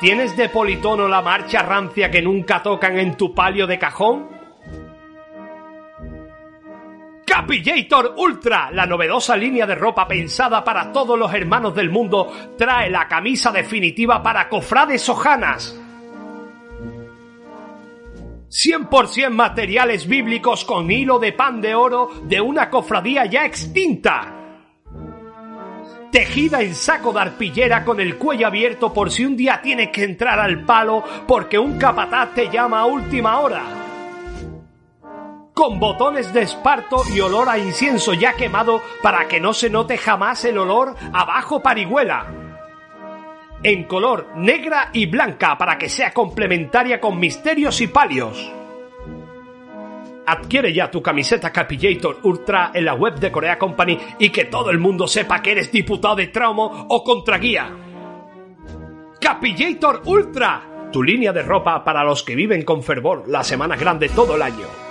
¿Tienes 0.00 0.36
de 0.36 0.48
politono 0.48 1.08
la 1.08 1.22
marcha 1.22 1.62
rancia 1.62 2.08
que 2.08 2.22
nunca 2.22 2.62
tocan 2.62 2.98
en 2.98 3.16
tu 3.16 3.34
palio 3.34 3.66
de 3.66 3.78
cajón? 3.80 4.28
Capillator 7.26 8.14
Ultra, 8.16 8.70
la 8.70 8.86
novedosa 8.86 9.36
línea 9.36 9.66
de 9.66 9.74
ropa 9.74 10.06
pensada 10.06 10.62
para 10.62 10.92
todos 10.92 11.18
los 11.18 11.34
hermanos 11.34 11.74
del 11.74 11.90
mundo, 11.90 12.32
trae 12.56 12.90
la 12.90 13.08
camisa 13.08 13.50
definitiva 13.50 14.22
para 14.22 14.48
cofrades 14.48 15.08
ojanas. 15.08 15.81
100% 18.52 19.30
materiales 19.30 20.06
bíblicos 20.06 20.66
con 20.66 20.90
hilo 20.90 21.18
de 21.18 21.32
pan 21.32 21.62
de 21.62 21.74
oro 21.74 22.10
de 22.24 22.38
una 22.38 22.68
cofradía 22.68 23.24
ya 23.24 23.46
extinta. 23.46 24.34
Tejida 26.10 26.60
en 26.60 26.74
saco 26.74 27.14
de 27.14 27.20
arpillera 27.20 27.82
con 27.82 27.98
el 27.98 28.18
cuello 28.18 28.46
abierto 28.46 28.92
por 28.92 29.10
si 29.10 29.24
un 29.24 29.38
día 29.38 29.62
tienes 29.62 29.88
que 29.88 30.04
entrar 30.04 30.38
al 30.38 30.66
palo 30.66 31.02
porque 31.26 31.58
un 31.58 31.78
capataz 31.78 32.34
te 32.34 32.50
llama 32.50 32.80
a 32.80 32.84
última 32.84 33.40
hora. 33.40 33.62
Con 35.54 35.80
botones 35.80 36.30
de 36.34 36.42
esparto 36.42 37.04
y 37.14 37.20
olor 37.20 37.48
a 37.48 37.56
incienso 37.56 38.12
ya 38.12 38.34
quemado 38.34 38.82
para 39.02 39.28
que 39.28 39.40
no 39.40 39.54
se 39.54 39.70
note 39.70 39.96
jamás 39.96 40.44
el 40.44 40.58
olor 40.58 40.94
abajo 41.14 41.62
parihuela 41.62 42.41
en 43.62 43.84
color 43.84 44.32
negra 44.36 44.90
y 44.92 45.06
blanca 45.06 45.56
para 45.56 45.78
que 45.78 45.88
sea 45.88 46.12
complementaria 46.12 47.00
con 47.00 47.18
misterios 47.18 47.80
y 47.80 47.86
palios. 47.86 48.52
Adquiere 50.26 50.72
ya 50.72 50.90
tu 50.90 51.02
camiseta 51.02 51.52
Capillator 51.52 52.20
Ultra 52.22 52.70
en 52.74 52.84
la 52.84 52.94
web 52.94 53.18
de 53.18 53.32
Corea 53.32 53.58
Company 53.58 53.98
y 54.18 54.30
que 54.30 54.44
todo 54.44 54.70
el 54.70 54.78
mundo 54.78 55.06
sepa 55.06 55.42
que 55.42 55.52
eres 55.52 55.70
diputado 55.72 56.16
de 56.16 56.28
traumo 56.28 56.86
o 56.88 57.02
contraguía. 57.02 57.70
Capillator 59.20 60.02
Ultra, 60.04 60.88
tu 60.92 61.02
línea 61.02 61.32
de 61.32 61.42
ropa 61.42 61.84
para 61.84 62.04
los 62.04 62.22
que 62.22 62.36
viven 62.36 62.62
con 62.62 62.82
fervor 62.82 63.24
la 63.26 63.42
semana 63.42 63.76
grande 63.76 64.08
todo 64.08 64.36
el 64.36 64.42
año. 64.42 64.81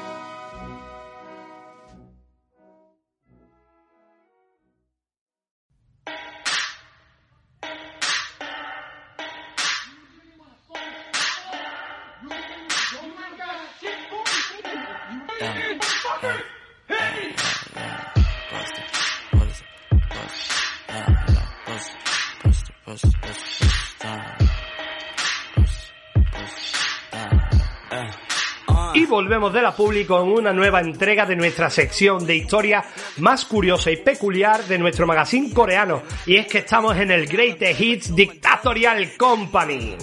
Volvemos 29.32 29.54
de 29.54 29.62
la 29.62 29.74
Publi 29.74 30.04
con 30.04 30.28
una 30.28 30.52
nueva 30.52 30.82
entrega 30.82 31.26
de 31.26 31.38
nuestra 31.38 31.70
sección 31.70 32.26
de 32.26 32.36
historia 32.36 32.84
más 33.20 33.46
curiosa 33.46 33.90
y 33.90 33.96
peculiar 33.96 34.66
de 34.66 34.78
nuestro 34.78 35.08
magazine 35.08 35.54
coreano. 35.54 36.04
Y 36.26 36.36
es 36.36 36.48
que 36.48 36.58
estamos 36.58 36.98
en 36.98 37.12
el 37.12 37.28
Great 37.28 37.62
Hits 37.80 38.14
Dictatorial 38.14 39.16
Company. 39.16 39.96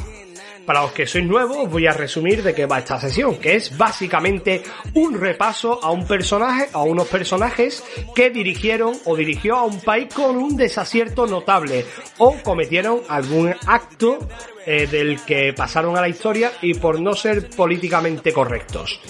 Para 0.69 0.83
los 0.83 0.93
que 0.93 1.07
sois 1.07 1.25
nuevos, 1.25 1.57
os 1.65 1.71
voy 1.71 1.87
a 1.87 1.95
resumir 1.95 2.43
de 2.43 2.55
qué 2.55 2.67
va 2.67 2.81
esta 2.81 3.01
sesión, 3.01 3.39
que 3.39 3.57
es 3.57 3.75
básicamente 3.79 4.63
un 4.93 5.19
repaso 5.19 5.83
a 5.83 5.91
un 5.91 6.07
personaje, 6.07 6.69
a 6.75 6.83
unos 6.83 7.09
personajes 7.09 7.83
que 8.15 8.29
dirigieron 8.29 8.93
o 9.07 9.17
dirigió 9.17 9.57
a 9.57 9.65
un 9.65 9.81
país 9.81 10.13
con 10.13 10.37
un 10.37 10.59
desacierto 10.59 11.27
notable 11.27 11.87
o 12.19 12.37
cometieron 12.43 13.01
algún 13.09 13.55
acto 13.67 14.19
eh, 14.67 14.87
del 14.87 15.23
que 15.25 15.55
pasaron 15.55 15.97
a 15.97 16.03
la 16.03 16.09
historia 16.11 16.53
y 16.61 16.75
por 16.75 17.01
no 17.01 17.15
ser 17.15 17.49
políticamente 17.49 18.31
correctos. 18.31 19.01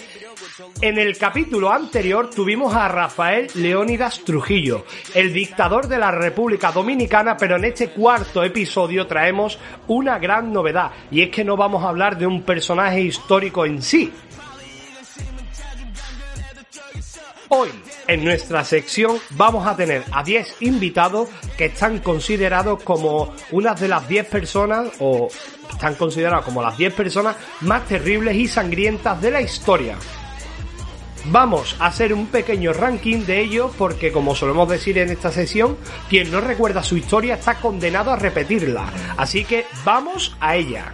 En 0.81 0.99
el 0.99 1.17
capítulo 1.17 1.73
anterior 1.73 2.31
tuvimos 2.31 2.75
a 2.75 2.89
Rafael 2.89 3.49
Leónidas 3.55 4.21
Trujillo, 4.25 4.85
el 5.15 5.33
dictador 5.33 5.87
de 5.87 5.99
la 5.99 6.11
República 6.11 6.73
Dominicana, 6.73 7.37
pero 7.37 7.57
en 7.57 7.67
este 7.67 7.91
cuarto 7.91 8.43
episodio 8.43 9.07
traemos 9.07 9.59
una 9.87 10.19
gran 10.19 10.53
novedad, 10.53 10.91
y 11.11 11.23
es 11.23 11.31
que 11.31 11.45
no 11.45 11.57
vamos 11.57 11.85
a 11.85 11.91
hablar 11.91 12.19
de 12.19 12.27
un 12.27 12.43
personaje 12.43 13.01
histórico 13.01 13.67
en 13.67 13.83
sí. 13.83 14.13
Hoy, 17.51 17.71
en 18.07 18.25
nuestra 18.25 18.65
sección, 18.65 19.17
vamos 19.31 19.67
a 19.67 19.77
tener 19.77 20.05
a 20.13 20.23
10 20.23 20.57
invitados 20.61 21.29
que 21.57 21.67
están 21.67 22.01
considerados 22.01 22.83
como 22.83 23.33
una 23.53 23.75
de 23.75 23.89
las 23.89 24.09
10 24.09 24.27
personas, 24.27 24.89
o 24.99 25.29
están 25.71 25.95
considerados 25.95 26.45
como 26.45 26.63
las 26.63 26.77
10 26.77 26.95
personas 26.95 27.37
más 27.61 27.87
terribles 27.87 28.35
y 28.35 28.49
sangrientas 28.49 29.21
de 29.23 29.31
la 29.31 29.41
historia. 29.41 29.97
Vamos 31.27 31.77
a 31.79 31.87
hacer 31.87 32.15
un 32.15 32.27
pequeño 32.29 32.73
ranking 32.73 33.25
de 33.25 33.41
ellos 33.41 33.73
porque 33.77 34.13
como 34.13 34.35
solemos 34.35 34.69
decir 34.69 34.99
en 34.99 35.11
esta 35.11 35.31
sesión, 35.31 35.77
quien 36.09 36.31
no 36.31 36.41
recuerda 36.41 36.83
su 36.83 36.97
historia 36.97 37.35
está 37.35 37.57
condenado 37.57 38.11
a 38.11 38.17
repetirla. 38.17 38.91
Así 39.17 39.45
que 39.45 39.67
vamos 39.85 40.37
a 40.41 40.57
ella. 40.57 40.93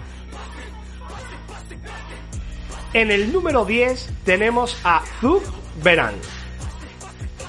En 2.92 3.10
el 3.10 3.32
número 3.32 3.64
10 3.64 4.10
tenemos 4.24 4.78
a 4.84 5.02
Zug 5.20 5.42
Beran. 5.82 6.14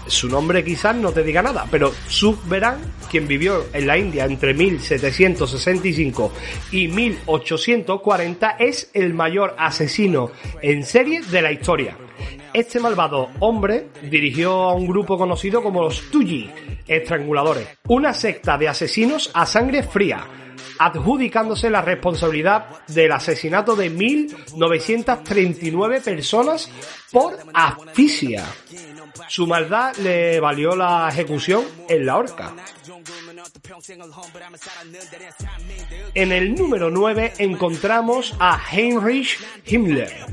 Su 0.08 0.30
nombre 0.30 0.64
quizás 0.64 0.96
no 0.96 1.12
te 1.12 1.24
diga 1.24 1.42
nada, 1.42 1.68
pero 1.70 1.92
Zug 2.10 2.38
Beran, 2.48 2.80
quien 3.10 3.28
vivió 3.28 3.66
en 3.74 3.88
la 3.88 3.98
India 3.98 4.26
entre 4.26 4.54
1765 4.54 6.32
y 6.72 6.88
1840, 6.88 8.52
es 8.60 8.92
el 8.94 9.14
mayor 9.16 9.56
asesino 9.58 10.32
en 10.62 10.84
serie 10.84 11.22
de 11.22 11.42
la 11.42 11.52
historia. 11.52 11.98
Este 12.56 12.80
malvado 12.80 13.30
hombre 13.42 13.90
dirigió 14.04 14.54
a 14.54 14.74
un 14.74 14.88
grupo 14.88 15.18
conocido 15.18 15.62
como 15.62 15.82
los 15.82 16.10
Tuyi, 16.10 16.50
estranguladores, 16.88 17.68
una 17.90 18.14
secta 18.14 18.58
de 18.58 18.70
asesinos 18.70 19.30
a 19.34 19.46
sangre 19.46 19.84
fría, 19.84 20.26
adjudicándose 20.80 21.70
la 21.70 21.82
responsabilidad 21.82 22.68
del 22.88 23.12
asesinato 23.12 23.76
de 23.76 23.90
1939 23.90 26.00
personas 26.00 26.72
por 27.12 27.36
asfixia. 27.54 28.46
Su 29.28 29.48
maldad 29.48 29.94
le 29.98 30.40
valió 30.40 30.78
la 30.78 31.10
ejecución 31.10 31.66
en 31.90 32.06
la 32.06 32.16
horca. 32.16 32.54
En 36.14 36.32
el 36.32 36.56
número 36.56 36.90
9 36.90 37.34
encontramos 37.40 38.34
a 38.40 38.58
Heinrich 38.72 39.38
Himmler. 39.66 40.26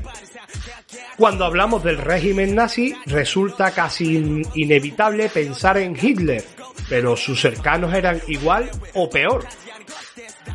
Cuando 1.17 1.45
hablamos 1.45 1.83
del 1.83 1.97
régimen 1.97 2.55
nazi, 2.55 2.93
resulta 3.05 3.71
casi 3.71 4.15
in- 4.17 4.47
inevitable 4.55 5.29
pensar 5.29 5.77
en 5.77 5.95
Hitler, 5.99 6.43
pero 6.89 7.15
sus 7.15 7.39
cercanos 7.41 7.93
eran 7.93 8.21
igual 8.27 8.69
o 8.93 9.09
peor. 9.09 9.45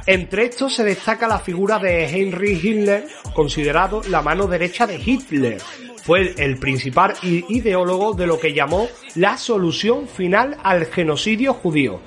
Entre 0.07 0.45
estos 0.47 0.75
se 0.75 0.85
destaca 0.85 1.29
la 1.29 1.39
figura 1.39 1.79
de 1.79 2.07
Heinrich 2.07 2.65
Himmler, 2.65 3.07
considerado 3.35 4.03
la 4.09 4.23
mano 4.23 4.47
derecha 4.47 4.87
de 4.87 4.97
Hitler. 4.97 5.59
Fue 6.03 6.35
el- 6.39 6.57
principal 6.59 7.15
ideólogo 7.23 8.15
de 8.15 8.27
lo 8.27 8.41
que 8.41 8.55
llamó 8.55 8.89
la 9.15 9.37
solución 9.37 10.09
final 10.09 10.57
al 10.63 10.87
genocidio 10.87 11.53
judío. 11.53 12.01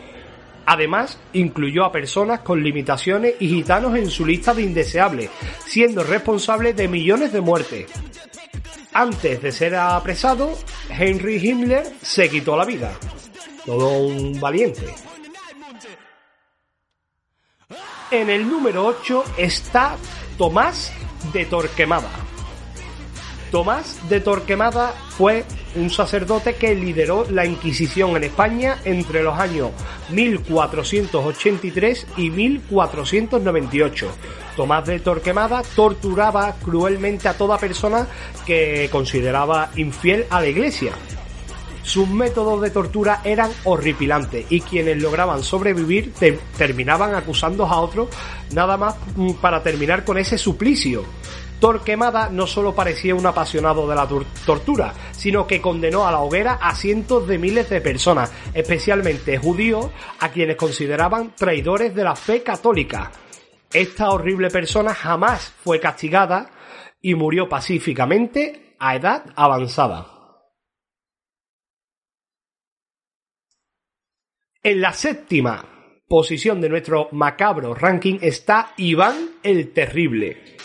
Además, 0.65 1.19
incluyó 1.33 1.83
a 1.83 1.91
personas 1.91 2.41
con 2.41 2.63
limitaciones 2.63 3.35
y 3.39 3.47
gitanos 3.49 3.95
en 3.95 4.09
su 4.09 4.25
lista 4.25 4.53
de 4.53 4.63
indeseables, 4.63 5.29
siendo 5.65 6.03
responsable 6.03 6.73
de 6.73 6.87
millones 6.87 7.33
de 7.33 7.41
muertes. 7.41 7.85
Antes 8.93 9.41
de 9.41 9.51
ser 9.51 9.75
apresado, 9.75 10.57
Henry 10.89 11.37
Himmler 11.37 11.85
se 12.01 12.29
quitó 12.29 12.57
la 12.57 12.65
vida. 12.65 12.91
Todo 13.65 13.99
un 13.99 14.39
valiente. 14.39 14.93
En 18.11 18.29
el 18.29 18.47
número 18.49 18.85
8 18.85 19.23
está 19.37 19.95
Tomás 20.37 20.91
de 21.31 21.45
Torquemada. 21.45 22.09
Tomás 23.51 24.07
de 24.07 24.21
Torquemada 24.21 24.93
fue 25.09 25.43
un 25.75 25.89
sacerdote 25.89 26.55
que 26.55 26.73
lideró 26.73 27.25
la 27.29 27.45
Inquisición 27.45 28.15
en 28.15 28.23
España 28.23 28.77
entre 28.85 29.23
los 29.23 29.37
años 29.37 29.71
1483 30.09 32.07
y 32.15 32.29
1498. 32.29 34.07
Tomás 34.55 34.85
de 34.85 34.99
Torquemada 34.99 35.63
torturaba 35.75 36.55
cruelmente 36.63 37.27
a 37.27 37.33
toda 37.37 37.57
persona 37.57 38.07
que 38.45 38.87
consideraba 38.89 39.69
infiel 39.75 40.25
a 40.29 40.39
la 40.39 40.47
Iglesia. 40.47 40.93
Sus 41.83 42.07
métodos 42.07 42.61
de 42.61 42.69
tortura 42.69 43.21
eran 43.23 43.49
horripilantes 43.65 44.45
y 44.49 44.61
quienes 44.61 45.01
lograban 45.01 45.43
sobrevivir 45.43 46.13
te- 46.13 46.39
terminaban 46.57 47.15
acusando 47.15 47.65
a 47.65 47.81
otros 47.81 48.07
nada 48.53 48.77
más 48.77 48.95
mm, 49.15 49.31
para 49.41 49.61
terminar 49.63 50.05
con 50.05 50.17
ese 50.19 50.37
suplicio. 50.37 51.03
Torquemada 51.61 52.29
no 52.29 52.47
solo 52.47 52.73
parecía 52.73 53.13
un 53.15 53.25
apasionado 53.25 53.87
de 53.87 53.95
la 53.95 54.07
tor- 54.09 54.25
tortura, 54.45 54.93
sino 55.11 55.45
que 55.45 55.61
condenó 55.61 56.07
a 56.07 56.11
la 56.11 56.19
hoguera 56.19 56.53
a 56.55 56.75
cientos 56.75 57.27
de 57.27 57.37
miles 57.37 57.69
de 57.69 57.79
personas, 57.79 58.33
especialmente 58.55 59.37
judíos, 59.37 59.91
a 60.19 60.29
quienes 60.31 60.55
consideraban 60.57 61.35
traidores 61.35 61.93
de 61.93 62.03
la 62.03 62.15
fe 62.15 62.41
católica. 62.41 63.11
Esta 63.71 64.09
horrible 64.09 64.49
persona 64.49 64.93
jamás 64.95 65.53
fue 65.63 65.79
castigada 65.79 66.49
y 66.99 67.13
murió 67.13 67.47
pacíficamente 67.47 68.75
a 68.79 68.95
edad 68.95 69.25
avanzada. 69.35 70.07
En 74.63 74.81
la 74.81 74.93
séptima 74.93 75.63
posición 76.07 76.59
de 76.59 76.69
nuestro 76.69 77.07
macabro 77.11 77.73
ranking 77.75 78.17
está 78.21 78.73
Iván 78.77 79.29
el 79.43 79.71
Terrible. 79.73 80.57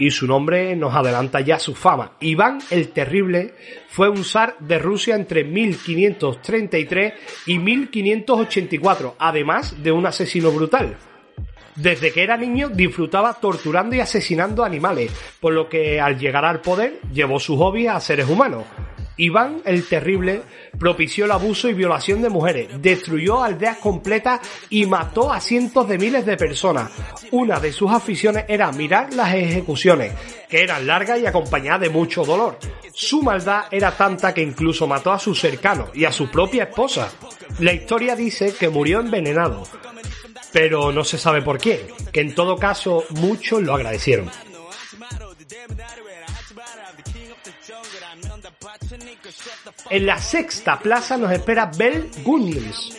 Y 0.00 0.10
su 0.10 0.26
nombre 0.26 0.74
nos 0.74 0.94
adelanta 0.94 1.40
ya 1.40 1.58
su 1.58 1.74
fama. 1.74 2.12
Iván 2.20 2.58
el 2.70 2.88
Terrible 2.88 3.54
fue 3.88 4.08
un 4.08 4.24
zar 4.24 4.56
de 4.58 4.78
Rusia 4.78 5.14
entre 5.14 5.44
1533 5.44 7.12
y 7.46 7.58
1584, 7.58 9.16
además 9.18 9.80
de 9.82 9.92
un 9.92 10.06
asesino 10.06 10.50
brutal. 10.50 10.96
Desde 11.76 12.12
que 12.12 12.22
era 12.22 12.36
niño 12.36 12.70
disfrutaba 12.70 13.34
torturando 13.34 13.94
y 13.94 14.00
asesinando 14.00 14.64
animales, 14.64 15.12
por 15.38 15.52
lo 15.52 15.68
que 15.68 16.00
al 16.00 16.18
llegar 16.18 16.44
al 16.44 16.60
poder 16.60 17.00
llevó 17.12 17.38
su 17.38 17.56
hobby 17.58 17.86
a 17.86 18.00
seres 18.00 18.28
humanos. 18.28 18.64
Iván 19.20 19.60
el 19.66 19.86
Terrible 19.86 20.42
propició 20.78 21.26
el 21.26 21.32
abuso 21.32 21.68
y 21.68 21.74
violación 21.74 22.22
de 22.22 22.30
mujeres, 22.30 22.68
destruyó 22.80 23.42
aldeas 23.42 23.76
completas 23.76 24.40
y 24.70 24.86
mató 24.86 25.30
a 25.30 25.40
cientos 25.40 25.86
de 25.86 25.98
miles 25.98 26.24
de 26.24 26.38
personas. 26.38 26.90
Una 27.30 27.60
de 27.60 27.70
sus 27.70 27.90
aficiones 27.90 28.46
era 28.48 28.72
mirar 28.72 29.12
las 29.12 29.34
ejecuciones, 29.34 30.14
que 30.48 30.62
eran 30.62 30.86
largas 30.86 31.20
y 31.20 31.26
acompañadas 31.26 31.82
de 31.82 31.90
mucho 31.90 32.24
dolor. 32.24 32.58
Su 32.94 33.22
maldad 33.22 33.64
era 33.70 33.94
tanta 33.94 34.32
que 34.32 34.42
incluso 34.42 34.86
mató 34.86 35.12
a 35.12 35.18
sus 35.18 35.38
cercanos 35.38 35.90
y 35.94 36.06
a 36.06 36.12
su 36.12 36.30
propia 36.30 36.64
esposa. 36.64 37.10
La 37.58 37.74
historia 37.74 38.16
dice 38.16 38.54
que 38.58 38.70
murió 38.70 39.00
envenenado, 39.00 39.64
pero 40.50 40.92
no 40.92 41.04
se 41.04 41.18
sabe 41.18 41.42
por 41.42 41.58
quién, 41.58 41.80
que 42.10 42.22
en 42.22 42.34
todo 42.34 42.56
caso 42.56 43.04
muchos 43.10 43.62
lo 43.62 43.74
agradecieron. 43.74 44.30
En 49.90 50.06
la 50.06 50.18
sexta 50.18 50.78
plaza 50.78 51.16
nos 51.16 51.30
espera 51.32 51.70
Bell 51.76 52.10
Gunnels. 52.24 52.96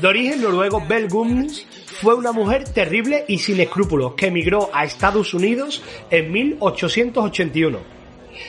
De 0.00 0.08
origen 0.08 0.42
noruego, 0.42 0.84
Bell 0.86 1.08
Gunnels 1.08 1.66
fue 2.00 2.14
una 2.14 2.32
mujer 2.32 2.64
terrible 2.64 3.24
y 3.28 3.38
sin 3.38 3.60
escrúpulos 3.60 4.14
que 4.14 4.26
emigró 4.26 4.70
a 4.72 4.84
Estados 4.84 5.32
Unidos 5.34 5.82
en 6.10 6.32
1881. 6.32 7.78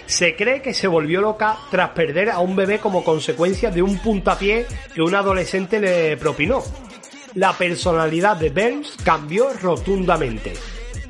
Se 0.07 0.35
cree 0.35 0.63
que 0.63 0.73
se 0.73 0.87
volvió 0.87 1.21
loca 1.21 1.57
tras 1.69 1.91
perder 1.91 2.31
a 2.31 2.39
un 2.39 2.55
bebé 2.55 2.79
como 2.79 3.03
consecuencia 3.03 3.69
de 3.69 3.83
un 3.83 3.99
puntapié 3.99 4.65
que 4.93 5.01
un 5.01 5.13
adolescente 5.13 5.79
le 5.79 6.17
propinó. 6.17 6.63
La 7.35 7.53
personalidad 7.53 8.37
de 8.37 8.49
Burns 8.49 8.97
cambió 9.03 9.53
rotundamente. 9.53 10.53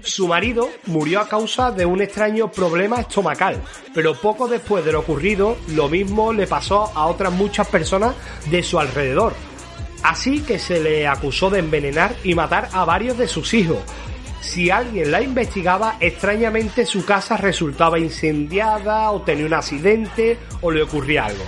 Su 0.05 0.27
marido 0.27 0.69
murió 0.85 1.19
a 1.19 1.27
causa 1.27 1.71
de 1.71 1.83
un 1.83 1.99
extraño 1.99 2.51
problema 2.51 3.01
estomacal, 3.01 3.59
pero 3.91 4.13
poco 4.13 4.47
después 4.47 4.85
de 4.85 4.91
lo 4.91 4.99
ocurrido, 4.99 5.57
lo 5.69 5.89
mismo 5.89 6.31
le 6.31 6.45
pasó 6.45 6.91
a 6.95 7.07
otras 7.07 7.33
muchas 7.33 7.67
personas 7.67 8.13
de 8.51 8.61
su 8.61 8.79
alrededor. 8.79 9.33
Así 10.03 10.41
que 10.41 10.59
se 10.59 10.79
le 10.79 11.07
acusó 11.07 11.49
de 11.49 11.57
envenenar 11.57 12.15
y 12.23 12.35
matar 12.35 12.69
a 12.71 12.85
varios 12.85 13.17
de 13.17 13.27
sus 13.27 13.55
hijos. 13.55 13.79
Si 14.41 14.69
alguien 14.69 15.11
la 15.11 15.23
investigaba, 15.23 15.97
extrañamente 15.99 16.85
su 16.85 17.03
casa 17.03 17.35
resultaba 17.35 17.97
incendiada 17.97 19.09
o 19.09 19.23
tenía 19.23 19.47
un 19.47 19.55
accidente 19.55 20.37
o 20.61 20.69
le 20.69 20.83
ocurría 20.83 21.25
algo. 21.25 21.43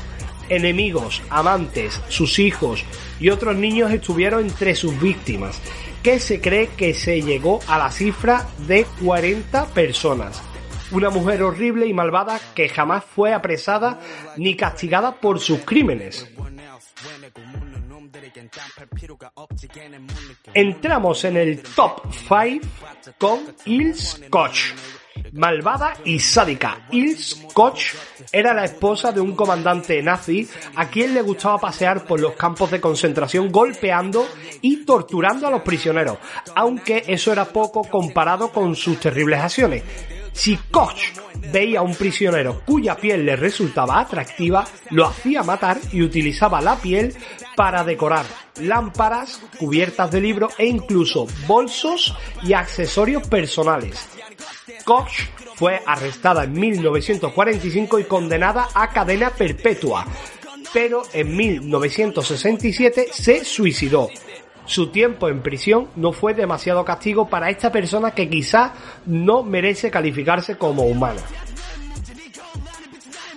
Enemigos, 0.49 1.21
amantes, 1.29 2.01
sus 2.09 2.39
hijos 2.39 2.83
y 3.19 3.29
otros 3.29 3.55
niños 3.55 3.91
estuvieron 3.91 4.47
entre 4.47 4.73
sus 4.73 4.99
víctimas, 4.99 5.61
que 6.07 6.21
se 6.21 6.39
cree 6.39 6.69
que 6.69 6.93
se 6.93 7.21
llegó 7.21 7.59
a 7.67 7.77
la 7.77 7.91
cifra 7.91 8.47
de 8.59 8.85
40 9.03 9.65
personas. 9.73 10.41
Una 10.93 11.09
mujer 11.09 11.43
horrible 11.43 11.85
y 11.85 11.93
malvada 11.93 12.39
que 12.55 12.69
jamás 12.69 13.03
fue 13.03 13.33
apresada 13.33 13.99
ni 14.37 14.55
castigada 14.55 15.19
por 15.19 15.41
sus 15.41 15.59
crímenes. 15.65 16.25
Entramos 20.53 21.25
en 21.25 21.35
el 21.35 21.61
top 21.61 22.01
5 22.09 22.67
con 23.17 23.39
Ilse 23.65 24.29
Koch. 24.29 24.75
Malvada 25.33 25.93
y 26.05 26.19
sádica, 26.19 26.87
Ilse 26.91 27.47
Koch 27.53 27.95
era 28.31 28.53
la 28.53 28.65
esposa 28.65 29.11
de 29.11 29.21
un 29.21 29.35
comandante 29.35 30.01
nazi 30.01 30.47
a 30.75 30.87
quien 30.87 31.13
le 31.13 31.21
gustaba 31.21 31.57
pasear 31.57 32.05
por 32.05 32.19
los 32.19 32.33
campos 32.33 32.71
de 32.71 32.81
concentración 32.81 33.51
golpeando 33.51 34.25
y 34.61 34.85
torturando 34.85 35.47
a 35.47 35.51
los 35.51 35.61
prisioneros, 35.61 36.17
aunque 36.55 37.03
eso 37.07 37.31
era 37.31 37.45
poco 37.45 37.83
comparado 37.83 38.49
con 38.49 38.75
sus 38.75 38.99
terribles 38.99 39.39
acciones. 39.39 39.83
Si 40.31 40.55
Koch 40.69 41.01
veía 41.51 41.79
a 41.79 41.81
un 41.83 41.95
prisionero 41.95 42.61
cuya 42.65 42.95
piel 42.95 43.25
le 43.25 43.35
resultaba 43.35 43.99
atractiva, 43.99 44.65
lo 44.91 45.07
hacía 45.07 45.41
matar 45.41 45.79
y 45.91 46.03
utilizaba 46.03 46.61
la 46.61 46.75
piel 46.75 47.15
para 47.55 47.83
decorar 47.83 48.25
lámparas, 48.61 49.41
cubiertas 49.57 50.11
de 50.11 50.21
libros 50.21 50.53
e 50.57 50.67
incluso 50.67 51.27
bolsos 51.47 52.15
y 52.43 52.53
accesorios 52.53 53.27
personales. 53.27 54.16
Koch 54.83 55.11
fue 55.55 55.81
arrestada 55.85 56.43
en 56.43 56.53
1945 56.53 57.99
y 57.99 58.03
condenada 58.05 58.69
a 58.73 58.89
cadena 58.89 59.29
perpetua, 59.31 60.05
pero 60.73 61.03
en 61.13 61.35
1967 61.35 63.07
se 63.11 63.43
suicidó. 63.43 64.09
Su 64.65 64.89
tiempo 64.89 65.29
en 65.29 65.41
prisión 65.41 65.87
no 65.95 66.11
fue 66.11 66.33
demasiado 66.33 66.83
castigo 66.83 67.29
para 67.29 67.49
esta 67.49 67.71
persona 67.71 68.11
que 68.11 68.29
quizá 68.29 68.73
no 69.05 69.41
merece 69.41 69.89
calificarse 69.89 70.57
como 70.57 70.83
humana. 70.83 71.21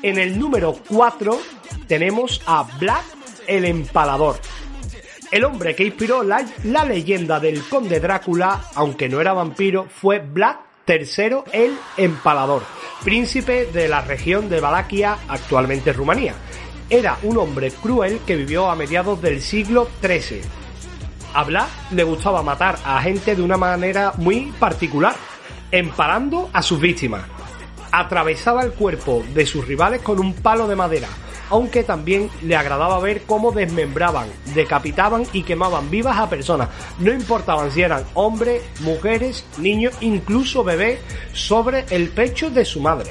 En 0.02 0.18
el 0.18 0.38
número 0.38 0.76
4 0.88 1.38
tenemos 1.86 2.42
a 2.46 2.64
Black 2.78 3.04
el 3.46 3.64
Empalador. 3.64 4.40
El 5.30 5.44
hombre 5.44 5.76
que 5.76 5.84
inspiró 5.84 6.24
la, 6.24 6.44
la 6.64 6.84
leyenda 6.84 7.38
del 7.38 7.62
conde 7.68 8.00
Drácula, 8.00 8.64
aunque 8.74 9.08
no 9.08 9.20
era 9.20 9.32
vampiro, 9.32 9.86
fue 9.88 10.18
Vlad 10.18 10.56
III 10.90 11.44
el 11.52 11.78
Empalador, 11.96 12.62
príncipe 13.04 13.66
de 13.66 13.86
la 13.86 14.00
región 14.00 14.48
de 14.48 14.58
Valaquia, 14.58 15.18
actualmente 15.28 15.92
Rumanía. 15.92 16.34
Era 16.88 17.16
un 17.22 17.38
hombre 17.38 17.70
cruel 17.70 18.18
que 18.26 18.34
vivió 18.34 18.68
a 18.68 18.74
mediados 18.74 19.22
del 19.22 19.40
siglo 19.40 19.88
XIII. 20.02 20.40
A 21.34 21.44
Vlad 21.44 21.68
le 21.92 22.02
gustaba 22.02 22.42
matar 22.42 22.76
a 22.84 23.00
gente 23.02 23.36
de 23.36 23.42
una 23.42 23.56
manera 23.56 24.14
muy 24.16 24.52
particular, 24.58 25.14
empalando 25.70 26.50
a 26.52 26.60
sus 26.60 26.80
víctimas. 26.80 27.22
Atravesaba 27.92 28.64
el 28.64 28.72
cuerpo 28.72 29.22
de 29.32 29.46
sus 29.46 29.64
rivales 29.68 30.02
con 30.02 30.18
un 30.18 30.34
palo 30.34 30.66
de 30.66 30.74
madera, 30.74 31.08
aunque 31.50 31.82
también 31.84 32.30
le 32.42 32.56
agradaba 32.56 32.98
ver 33.00 33.22
cómo 33.22 33.52
desmembraban, 33.52 34.28
decapitaban 34.54 35.24
y 35.32 35.42
quemaban 35.42 35.90
vivas 35.90 36.18
a 36.18 36.30
personas, 36.30 36.68
no 36.98 37.12
importaban 37.12 37.70
si 37.70 37.82
eran 37.82 38.04
hombres, 38.14 38.62
mujeres, 38.80 39.44
niños, 39.58 39.94
incluso 40.00 40.64
bebés, 40.64 41.00
sobre 41.32 41.84
el 41.90 42.08
pecho 42.08 42.50
de 42.50 42.64
su 42.64 42.80
madre. 42.80 43.10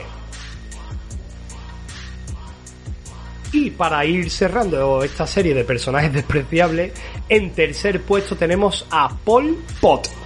Y 3.51 3.71
para 3.71 4.05
ir 4.05 4.29
cerrando 4.29 5.03
esta 5.03 5.25
serie 5.25 5.55
de 5.55 5.63
personajes 5.63 6.13
despreciables, 6.13 6.93
en 7.27 7.51
tercer 7.53 8.01
puesto 8.03 8.35
tenemos 8.35 8.85
a 8.91 9.09
Pol 9.09 9.57
Pot. 9.81 10.18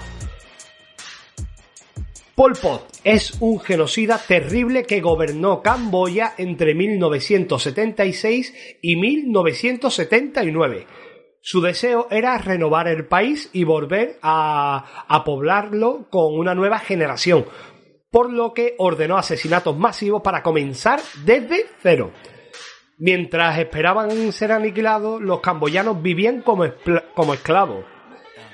Pol 2.35 2.53
Pot 2.59 2.87
es 3.03 3.37
un 3.41 3.59
genocida 3.59 4.17
terrible 4.17 4.85
que 4.85 5.01
gobernó 5.01 5.61
Camboya 5.61 6.33
entre 6.39 6.73
1976 6.73 8.79
y 8.81 8.95
1979. 8.95 10.87
Su 11.41 11.61
deseo 11.61 12.07
era 12.09 12.35
renovar 12.39 12.87
el 12.87 13.05
país 13.05 13.51
y 13.53 13.65
volver 13.65 14.17
a, 14.23 15.05
a 15.07 15.23
poblarlo 15.23 16.07
con 16.09 16.33
una 16.33 16.55
nueva 16.55 16.79
generación. 16.79 17.45
por 18.09 18.31
lo 18.31 18.53
que 18.53 18.75
ordenó 18.77 19.17
asesinatos 19.17 19.77
masivos 19.77 20.21
para 20.23 20.43
comenzar 20.43 21.01
desde 21.25 21.65
cero. 21.81 22.11
Mientras 22.97 23.57
esperaban 23.59 24.31
ser 24.31 24.51
aniquilados, 24.51 25.21
los 25.21 25.39
camboyanos 25.39 26.01
vivían 26.01 26.41
como, 26.41 26.65
como 27.15 27.33
esclavos. 27.33 27.85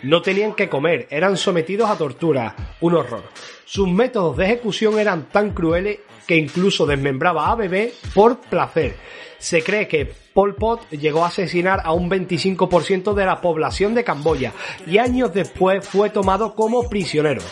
No 0.03 0.21
tenían 0.21 0.53
que 0.53 0.69
comer, 0.69 1.07
eran 1.09 1.35
sometidos 1.35 1.89
a 1.89 1.97
tortura, 1.97 2.55
un 2.79 2.95
horror. 2.95 3.23
Sus 3.71 3.87
métodos 3.87 4.35
de 4.35 4.45
ejecución 4.45 4.97
eran 4.97 5.29
tan 5.29 5.51
crueles 5.51 5.99
que 6.25 6.35
incluso 6.35 6.87
desmembraba 6.87 7.51
a 7.51 7.55
bebé 7.55 7.93
por 8.15 8.39
placer. 8.39 8.95
Se 9.37 9.61
cree 9.61 9.87
que 9.87 10.11
Pol 10.33 10.55
Pot 10.55 10.89
llegó 10.89 11.23
a 11.23 11.27
asesinar 11.27 11.81
a 11.83 11.93
un 11.93 12.09
25% 12.09 13.13
de 13.13 13.25
la 13.27 13.41
población 13.41 13.93
de 13.93 14.03
Camboya 14.03 14.53
y 14.87 14.97
años 14.97 15.35
después 15.35 15.87
fue 15.87 16.09
tomado 16.09 16.55
como 16.55 16.89
prisionero. 16.89 17.43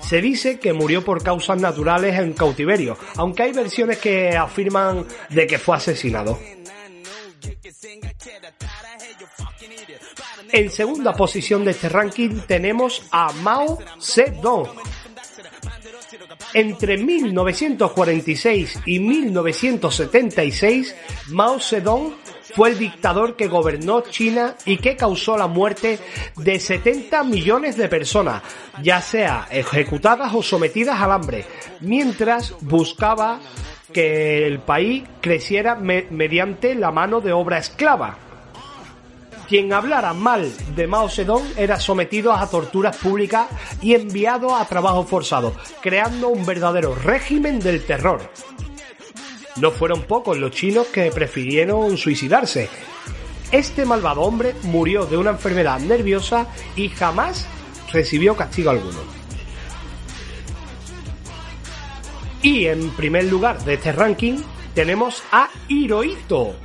Se 0.00 0.20
dice 0.20 0.58
que 0.58 0.72
murió 0.72 1.04
por 1.04 1.22
causas 1.22 1.60
naturales 1.60 2.18
en 2.18 2.32
cautiverio, 2.32 2.98
aunque 3.14 3.44
hay 3.44 3.52
versiones 3.52 3.98
que 3.98 4.36
afirman 4.36 5.06
de 5.30 5.46
que 5.46 5.60
fue 5.60 5.76
asesinado. 5.76 6.36
En 10.50 10.68
segunda 10.72 11.12
posición 11.12 11.64
de 11.64 11.70
este 11.70 11.88
ranking 11.88 12.40
tenemos 12.48 13.06
a 13.12 13.32
Mao 13.34 13.78
Zedong. 14.02 14.68
Entre 16.54 16.96
1946 16.98 18.80
y 18.86 19.00
1976, 19.00 20.94
Mao 21.30 21.58
Zedong 21.58 22.12
fue 22.54 22.68
el 22.70 22.78
dictador 22.78 23.34
que 23.36 23.48
gobernó 23.48 24.02
China 24.02 24.54
y 24.64 24.76
que 24.76 24.94
causó 24.96 25.36
la 25.36 25.48
muerte 25.48 25.98
de 26.36 26.60
70 26.60 27.24
millones 27.24 27.76
de 27.76 27.88
personas, 27.88 28.42
ya 28.82 29.00
sea 29.00 29.48
ejecutadas 29.50 30.32
o 30.34 30.42
sometidas 30.42 31.00
al 31.00 31.10
hambre, 31.12 31.44
mientras 31.80 32.54
buscaba 32.60 33.40
que 33.92 34.46
el 34.46 34.60
país 34.60 35.02
creciera 35.20 35.74
me- 35.74 36.06
mediante 36.10 36.74
la 36.76 36.92
mano 36.92 37.20
de 37.20 37.32
obra 37.32 37.58
esclava. 37.58 38.18
Quien 39.48 39.72
hablara 39.72 40.14
mal 40.14 40.50
de 40.74 40.86
Mao 40.86 41.08
Zedong 41.08 41.44
era 41.56 41.78
sometido 41.78 42.32
a 42.32 42.48
torturas 42.48 42.96
públicas 42.96 43.46
y 43.82 43.94
enviado 43.94 44.56
a 44.56 44.64
trabajo 44.66 45.04
forzado, 45.04 45.54
creando 45.82 46.28
un 46.28 46.46
verdadero 46.46 46.94
régimen 46.94 47.60
del 47.60 47.84
terror. 47.84 48.30
No 49.56 49.70
fueron 49.70 50.02
pocos 50.02 50.38
los 50.38 50.50
chinos 50.50 50.86
que 50.88 51.10
prefirieron 51.10 51.96
suicidarse. 51.96 52.68
Este 53.52 53.84
malvado 53.84 54.22
hombre 54.22 54.54
murió 54.62 55.04
de 55.06 55.16
una 55.16 55.30
enfermedad 55.30 55.78
nerviosa 55.78 56.46
y 56.74 56.88
jamás 56.88 57.46
recibió 57.92 58.34
castigo 58.34 58.70
alguno. 58.70 58.98
Y 62.42 62.66
en 62.66 62.90
primer 62.90 63.24
lugar 63.24 63.62
de 63.64 63.74
este 63.74 63.92
ranking 63.92 64.38
tenemos 64.74 65.22
a 65.30 65.48
Hirohito. 65.68 66.56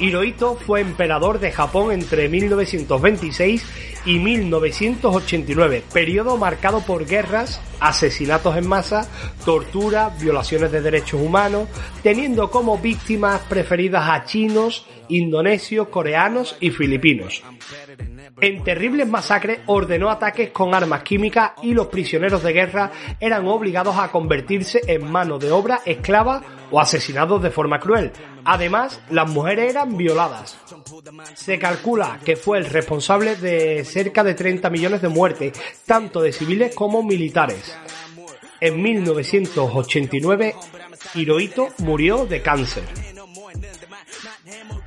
Hirohito 0.00 0.56
fue 0.56 0.80
emperador 0.80 1.40
de 1.40 1.52
Japón 1.52 1.92
entre 1.92 2.28
1926 2.28 3.64
y 4.06 4.18
1989, 4.18 5.84
periodo 5.92 6.38
marcado 6.38 6.80
por 6.80 7.06
guerras, 7.06 7.60
asesinatos 7.80 8.56
en 8.56 8.66
masa, 8.66 9.06
tortura, 9.44 10.10
violaciones 10.18 10.72
de 10.72 10.80
derechos 10.80 11.20
humanos, 11.20 11.68
teniendo 12.02 12.50
como 12.50 12.78
víctimas 12.78 13.42
preferidas 13.42 14.08
a 14.08 14.24
chinos, 14.24 14.86
indonesios, 15.08 15.88
coreanos 15.88 16.56
y 16.60 16.70
filipinos. 16.70 17.42
En 18.40 18.64
terribles 18.64 19.06
masacres 19.06 19.60
ordenó 19.66 20.10
ataques 20.10 20.50
con 20.50 20.74
armas 20.74 21.02
químicas 21.02 21.52
y 21.62 21.74
los 21.74 21.88
prisioneros 21.88 22.42
de 22.42 22.54
guerra 22.54 22.90
eran 23.20 23.46
obligados 23.46 23.98
a 23.98 24.10
convertirse 24.10 24.80
en 24.86 25.10
mano 25.10 25.38
de 25.38 25.50
obra 25.50 25.80
esclava 25.84 26.42
o 26.70 26.80
asesinados 26.80 27.42
de 27.42 27.50
forma 27.50 27.80
cruel. 27.80 28.12
Además, 28.44 29.00
las 29.10 29.28
mujeres 29.28 29.70
eran 29.70 29.96
violadas. 29.96 30.56
Se 31.34 31.58
calcula 31.58 32.20
que 32.24 32.36
fue 32.36 32.58
el 32.58 32.66
responsable 32.66 33.36
de 33.36 33.84
cerca 33.84 34.24
de 34.24 34.34
30 34.34 34.70
millones 34.70 35.02
de 35.02 35.08
muertes, 35.08 35.52
tanto 35.86 36.20
de 36.22 36.32
civiles 36.32 36.74
como 36.74 37.02
militares. 37.02 37.76
En 38.60 38.82
1989, 38.82 40.54
Hirohito 41.14 41.68
murió 41.78 42.26
de 42.26 42.42
cáncer. 42.42 42.84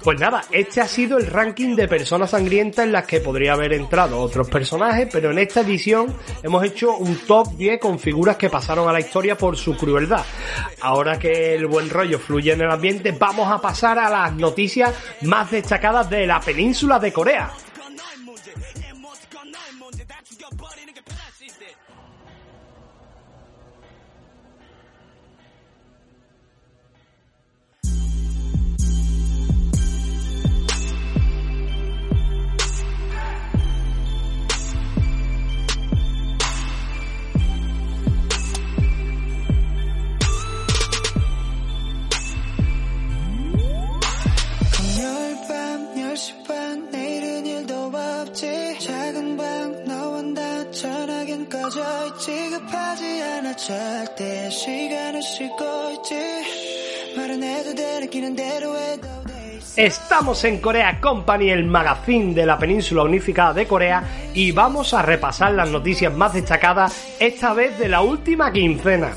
Pues 0.04 0.20
nada, 0.20 0.44
este 0.52 0.82
ha 0.82 0.88
sido 0.88 1.18
el 1.18 1.28
ranking 1.28 1.78
de 1.78 1.88
personas 1.88 2.32
sangrientas 2.32 2.84
en 2.86 2.92
las 2.92 3.08
que 3.08 3.22
podría 3.22 3.54
haber 3.54 3.72
entrado 3.72 4.20
otros 4.20 4.50
personajes, 4.50 5.08
pero 5.10 5.32
en 5.32 5.40
esta 5.40 5.62
edición 5.62 6.14
hemos 6.44 6.62
hecho 6.66 6.98
un 6.98 7.16
top 7.26 7.56
10 7.56 7.80
con 7.80 7.98
figuras 7.98 8.36
que 8.36 8.50
pasaron 8.50 8.90
a 8.90 8.92
la 8.92 9.00
historia 9.00 9.38
por 9.38 9.56
su 9.56 9.78
crueldad. 9.78 10.26
Ahora 10.82 11.18
que 11.18 11.56
el 11.56 11.68
buen 11.68 11.90
rollo 11.90 12.20
fluye 12.20 12.52
en 12.52 12.60
el 12.60 12.72
ambiente, 12.72 13.16
vamos 13.18 13.50
a 13.50 13.62
pasar 13.62 13.98
a 13.98 14.10
las 14.10 14.34
noticias 14.34 14.94
más 15.22 15.50
destacadas 15.52 16.10
de 16.10 16.28
la 16.28 16.42
península 16.42 17.00
de 17.00 17.14
Corea. 17.14 17.54
10시 46.13 46.47
반 46.47 46.91
내일은 46.91 47.47
일도 47.47 47.93
없지 47.95 48.79
작은 48.81 49.37
방 49.37 49.85
너와 49.85 50.23
나 50.23 50.71
전화기는 50.71 51.49
꺼져 51.49 51.81
있지 52.07 52.51
급하지 52.51 53.23
않아 53.23 53.57
절대 53.57 54.51
시간은 54.51 55.21
쉬고 55.21 55.65
있지 55.97 57.17
말은 57.17 57.43
해도 57.43 57.75
돼 57.75 58.01
느끼는 58.01 58.37
대로 58.37 58.77
해도 58.77 59.09
돼 59.25 59.39
Estamos 59.77 60.45
en 60.45 60.61
Corea 60.61 60.99
Company, 61.01 61.51
el 61.51 61.65
magazine 61.65 62.35
de 62.35 62.45
la 62.45 62.59
península 62.59 63.05
unificada 63.05 63.55
de 63.55 63.67
Corea, 63.69 64.03
y 64.35 64.51
vamos 64.51 64.93
a 64.93 65.03
repasar 65.03 65.53
las 65.53 65.71
noticias 65.71 66.13
más 66.13 66.33
destacadas, 66.35 67.17
esta 67.21 67.55
vez 67.55 67.79
de 67.79 67.89
la 67.89 68.01
última 68.01 68.51
quincena. 68.53 69.13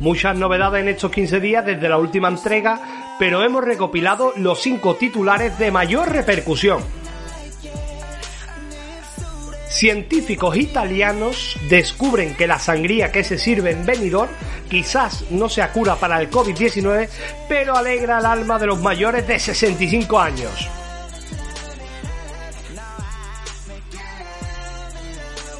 Muchas 0.00 0.36
novedades 0.36 0.82
en 0.82 0.88
estos 0.88 1.12
15 1.12 1.38
días 1.38 1.64
desde 1.64 1.88
la 1.88 1.98
última 1.98 2.26
entrega, 2.26 3.03
pero 3.19 3.43
hemos 3.43 3.63
recopilado 3.63 4.33
los 4.35 4.61
5 4.61 4.95
titulares 4.95 5.57
de 5.57 5.71
mayor 5.71 6.11
repercusión. 6.11 6.83
Científicos 9.69 10.55
italianos 10.55 11.59
descubren 11.69 12.35
que 12.35 12.47
la 12.47 12.59
sangría 12.59 13.11
que 13.11 13.25
se 13.25 13.37
sirve 13.37 13.71
en 13.71 13.85
Benidorm 13.85 14.31
quizás 14.69 15.25
no 15.31 15.49
sea 15.49 15.73
cura 15.73 15.95
para 15.95 16.19
el 16.21 16.29
COVID-19, 16.29 17.09
pero 17.49 17.75
alegra 17.75 18.19
el 18.19 18.25
alma 18.25 18.57
de 18.57 18.67
los 18.67 18.79
mayores 18.79 19.27
de 19.27 19.37
65 19.37 20.17
años. 20.17 20.69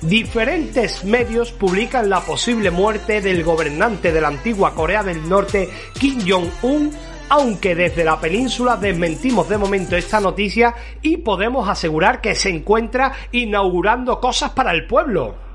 Diferentes 0.02 1.04
medios 1.04 1.52
publican 1.52 2.10
la 2.10 2.22
posible 2.22 2.70
muerte 2.70 3.22
del 3.22 3.44
gobernante 3.44 4.12
de 4.12 4.22
la 4.22 4.28
antigua 4.28 4.76
Corea 4.76 5.02
del 5.02 5.28
Norte, 5.28 5.68
Kim 6.00 6.20
Jong-un, 6.26 6.96
aunque 7.30 7.76
desde 7.76 8.04
la 8.04 8.20
península 8.20 8.76
desmentimos 8.78 9.50
de 9.50 9.58
momento 9.58 9.96
esta 9.96 10.20
noticia 10.20 10.76
y 11.02 11.18
podemos 11.18 11.68
asegurar 11.68 12.22
que 12.22 12.36
se 12.36 12.50
encuentra 12.50 13.14
inaugurando 13.32 14.20
cosas 14.20 14.52
para 14.52 14.72
el 14.72 14.88
pueblo. 14.88 15.46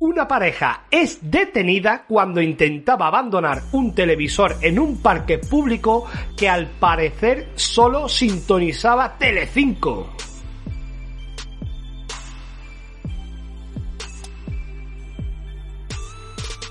Una 0.00 0.26
pareja 0.26 0.84
es 0.90 1.18
detenida 1.30 2.06
cuando 2.08 2.40
intentaba 2.40 3.08
abandonar 3.08 3.60
un 3.72 3.94
televisor 3.94 4.56
en 4.62 4.78
un 4.78 5.02
parque 5.02 5.36
público 5.36 6.06
que 6.38 6.48
al 6.48 6.68
parecer 6.68 7.48
solo 7.54 8.08
sintonizaba 8.08 9.18
Telecinco. 9.18 10.08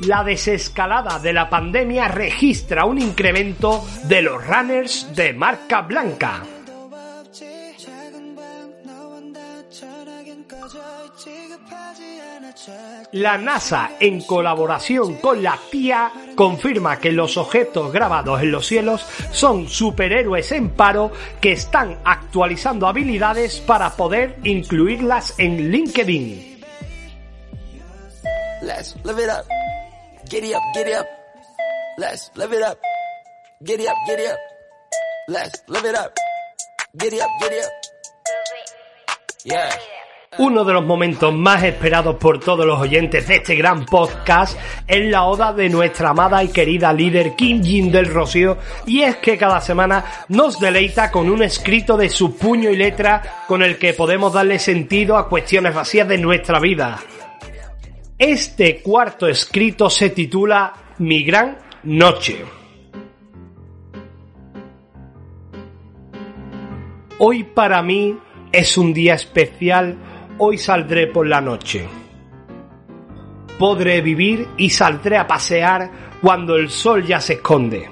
la 0.01 0.23
desescalada 0.23 1.19
de 1.19 1.33
la 1.33 1.49
pandemia 1.49 2.07
registra 2.07 2.85
un 2.85 2.99
incremento 2.99 3.85
de 4.03 4.21
los 4.21 4.45
runners 4.45 5.13
de 5.15 5.33
marca 5.33 5.81
blanca. 5.81 6.43
La 13.12 13.38
NASA, 13.38 13.91
en 13.99 14.21
colaboración 14.21 15.15
con 15.15 15.41
la 15.41 15.57
CIA, 15.71 16.12
confirma 16.35 16.99
que 16.99 17.12
los 17.12 17.38
objetos 17.38 17.91
grabados 17.91 18.41
en 18.41 18.51
los 18.51 18.67
cielos 18.67 19.05
son 19.31 19.67
superhéroes 19.67 20.51
en 20.51 20.69
paro 20.69 21.12
que 21.41 21.53
están 21.53 21.97
actualizando 22.03 22.88
habilidades 22.88 23.59
para 23.59 23.95
poder 23.95 24.38
incluirlas 24.43 25.33
en 25.39 25.71
LinkedIn. 25.71 26.62
Giddy 30.30 30.54
up, 30.54 30.62
giddy 30.76 30.94
up. 30.94 31.08
Let's 31.98 32.30
live 32.36 32.54
it 32.54 32.62
up. 32.62 32.80
Giddy 33.63 33.88
up, 33.88 33.98
giddy 34.06 34.28
up. 34.28 34.38
Let's 35.28 35.63
live 35.68 35.86
it 35.86 35.96
up. 35.96 36.15
Giddy 36.96 37.20
up, 37.20 37.30
giddy 37.42 37.60
up. 37.60 37.72
Uno 40.38 40.63
de 40.63 40.74
los 40.74 40.86
momentos 40.86 41.34
más 41.34 41.63
esperados 41.63 42.18
por 42.18 42.39
todos 42.39 42.63
los 42.63 42.80
oyentes 42.80 43.28
de 43.28 43.38
este 43.38 43.56
gran 43.56 43.88
podcast 43.88 44.56
es 44.86 45.10
la 45.10 45.24
oda 45.24 45.52
de 45.52 45.68
nuestra 45.68 46.10
amada 46.12 46.44
y 46.44 46.50
querida 46.50 46.94
líder 46.94 47.36
Kim 47.36 47.63
Jin 47.63 47.92
del 47.92 48.13
Rocío 48.13 48.60
y 48.86 49.02
es 49.02 49.15
que 49.15 49.36
cada 49.36 49.60
semana 49.62 50.06
nos 50.28 50.60
deleita 50.60 51.10
con 51.10 51.28
un 51.28 51.42
escrito 51.42 51.98
de 51.98 52.10
su 52.10 52.38
puño 52.38 52.70
y 52.70 52.78
letra 52.78 53.46
con 53.48 53.63
el 53.63 53.80
que 53.80 53.96
podemos 53.96 54.32
darle 54.32 54.60
sentido 54.60 55.18
a 55.18 55.28
cuestiones 55.28 55.74
vacías 55.74 56.08
de 56.08 56.20
nuestra 56.20 56.60
vida. 56.60 57.00
Este 58.19 58.82
cuarto 58.82 59.27
escrito 59.27 59.89
se 59.89 60.10
titula 60.10 60.73
Mi 60.97 61.23
gran 61.23 61.58
noche. 61.84 62.43
Hoy 67.17 67.45
para 67.45 67.82
mí 67.82 68.17
es 68.51 68.77
un 68.77 68.93
día 68.93 69.13
especial, 69.13 69.95
hoy 70.38 70.58
saldré 70.58 71.08
por 71.08 71.27
la 71.27 71.39
noche. 71.39 71.88
Podré 73.58 74.01
vivir 74.01 74.49
y 74.58 74.69
saldré 74.69 75.15
a 75.15 75.25
pasear 75.25 75.89
cuando 76.21 76.58
el 76.58 76.69
sol 76.69 77.05
ya 77.05 77.21
se 77.21 77.36
esconde. 77.36 77.89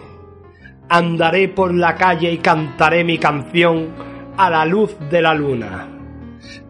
Andaré 0.90 1.48
por 1.48 1.74
la 1.74 1.96
calle 1.96 2.34
y 2.34 2.40
cantaré 2.40 3.06
mi 3.06 3.18
canción 3.18 3.96
a 4.36 4.50
la 4.50 4.66
luz 4.66 4.94
de 5.10 5.22
la 5.22 5.34
luna. 5.34 5.97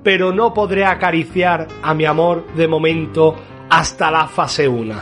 Pero 0.08 0.32
no 0.32 0.54
podré 0.54 0.86
acariciar 0.86 1.68
a 1.84 1.94
mi 1.94 2.06
amor 2.06 2.54
de 2.54 2.66
momento 2.66 3.36
hasta 3.70 4.10
la 4.10 4.26
fase 4.30 4.66
1. 4.66 4.96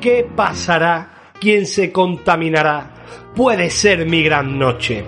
¿Qué 0.00 0.28
pasará? 0.34 1.30
¿Quién 1.38 1.66
se 1.66 1.92
contaminará? 1.92 2.90
Puede 3.32 3.70
ser 3.70 4.06
mi 4.06 4.24
gran 4.24 4.58
noche 4.58 5.04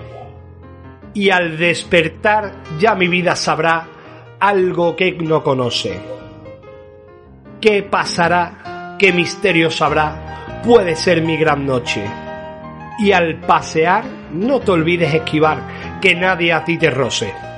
y 1.13 1.29
al 1.29 1.57
despertar 1.57 2.63
ya 2.79 2.95
mi 2.95 3.09
vida 3.09 3.35
sabrá 3.35 3.85
algo 4.39 4.95
que 4.95 5.11
no 5.11 5.43
conoce. 5.43 5.99
¿Qué 7.59 7.83
pasará? 7.83 8.95
¿Qué 8.97 9.11
misterio 9.11 9.69
sabrá? 9.69 10.61
Puede 10.63 10.95
ser 10.95 11.21
mi 11.21 11.35
gran 11.35 11.65
noche. 11.65 12.05
Y 12.99 13.11
al 13.11 13.41
pasear 13.41 14.05
no 14.31 14.61
te 14.61 14.71
olvides 14.71 15.13
esquivar, 15.13 15.99
que 15.99 16.15
nadie 16.15 16.53
a 16.53 16.63
ti 16.63 16.77
te 16.77 16.89
roce. 16.89 17.51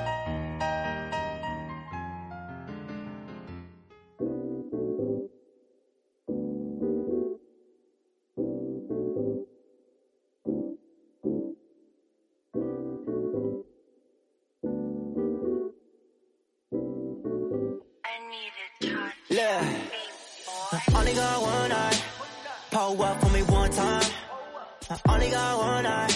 I 24.88 24.96
only 25.08 25.30
got 25.30 25.58
one 25.58 25.86
eye. 25.86 26.08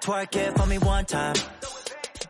Twerk 0.00 0.36
it 0.36 0.58
for 0.58 0.66
me 0.66 0.78
one 0.78 1.04
time. 1.04 1.34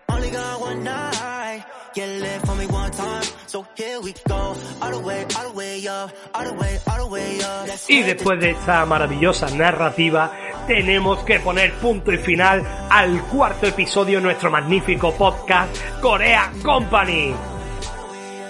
Only 0.08 0.30
got 0.30 0.60
one 0.60 0.84
night. 0.84 1.64
Yeah, 1.94 2.06
live 2.06 2.42
for 2.42 2.54
me 2.56 2.66
one 2.66 2.90
time. 2.90 3.22
So 3.46 3.66
here 3.74 4.00
we 4.00 4.14
go. 4.28 4.54
All 4.82 4.90
the 4.90 4.98
way, 4.98 5.26
all 5.36 5.48
the 5.50 5.56
way 5.56 5.86
up. 5.88 6.12
All 6.34 6.44
the 6.44 6.52
way, 6.52 6.78
all 6.90 6.98
the 6.98 7.06
way 7.06 7.40
up. 7.40 7.68
Y 7.88 8.02
después 8.02 8.38
de 8.40 8.50
esta 8.50 8.84
maravillosa 8.84 9.48
narrativa, 9.50 10.30
tenemos 10.66 11.24
que 11.24 11.40
poner 11.40 11.72
punto 11.74 12.12
y 12.12 12.18
final 12.18 12.62
al 12.90 13.22
cuarto 13.22 13.66
episodio 13.66 14.18
de 14.18 14.24
nuestro 14.24 14.50
magnífico 14.50 15.12
podcast 15.14 15.74
Corea 16.02 16.52
Company. 16.62 17.34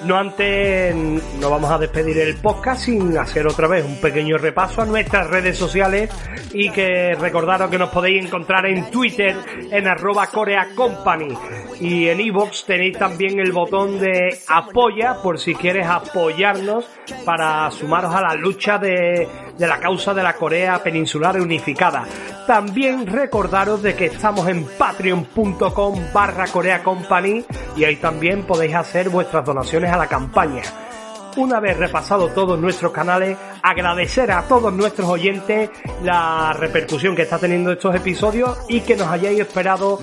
No 0.05 0.17
antes 0.17 0.95
nos 0.95 1.51
vamos 1.51 1.71
a 1.71 1.79
despedir 1.79 2.19
el 2.19 2.37
podcast 2.37 2.83
sin 2.83 3.17
hacer 3.17 3.47
otra 3.47 3.69
vez 3.69 3.85
un 3.85 4.01
pequeño 4.01 4.37
repaso 4.37 4.83
a 4.83 4.87
nuestras 4.87 5.31
redes 5.31 5.57
sociales 5.57 6.11
y 6.53 6.71
que 6.71 7.15
recordaros 7.15 7.71
que 7.71 7.79
nos 7.79 7.91
podéis 7.91 8.27
encontrar 8.27 8.67
en 8.67 8.91
Twitter 8.91 9.37
en 9.71 9.87
arroba 9.87 10.27
Corea 10.27 10.69
Company. 10.75 11.33
Y 11.81 12.09
en 12.09 12.21
iVoox 12.21 12.65
tenéis 12.65 12.99
también 12.99 13.39
el 13.39 13.53
botón 13.53 14.01
de 14.01 14.39
apoya 14.49 15.23
por 15.23 15.39
si 15.39 15.55
quieres 15.55 15.87
apoyarnos 15.87 16.85
para 17.25 17.71
sumaros 17.71 18.13
a 18.13 18.23
la 18.23 18.35
lucha 18.35 18.79
de, 18.79 19.29
de 19.59 19.67
la 19.67 19.79
causa 19.79 20.15
de 20.15 20.23
la 20.23 20.35
Corea 20.35 20.83
peninsular 20.83 21.41
unificada. 21.41 22.05
También 22.47 23.07
recordaros 23.07 23.83
de 23.83 23.95
que 23.95 24.07
estamos 24.07 24.49
en 24.49 24.65
patreon.com 24.65 26.01
barra 26.13 26.47
Corea 26.49 26.83
Company 26.83 27.45
y 27.77 27.85
ahí 27.85 27.97
también 27.97 28.43
podéis 28.45 28.75
hacer 28.75 29.09
vuestras 29.09 29.45
donaciones 29.45 29.93
a 29.93 29.97
la 29.97 30.07
campaña. 30.07 30.63
Una 31.37 31.61
vez 31.61 31.79
repasado 31.79 32.29
todos 32.29 32.59
nuestros 32.59 32.93
canales, 32.93 33.39
agradecer 33.63 34.31
a 34.33 34.43
todos 34.43 34.71
nuestros 34.73 35.09
oyentes 35.09 35.71
la 36.03 36.53
repercusión 36.53 37.17
que 37.17 37.23
está 37.23 37.39
teniendo 37.39 37.73
estos 37.73 37.95
episodios 37.95 38.59
y 38.69 38.83
que 38.83 38.97
nos 38.97 39.09
hayáis 39.09 39.41
esperado 39.41 39.99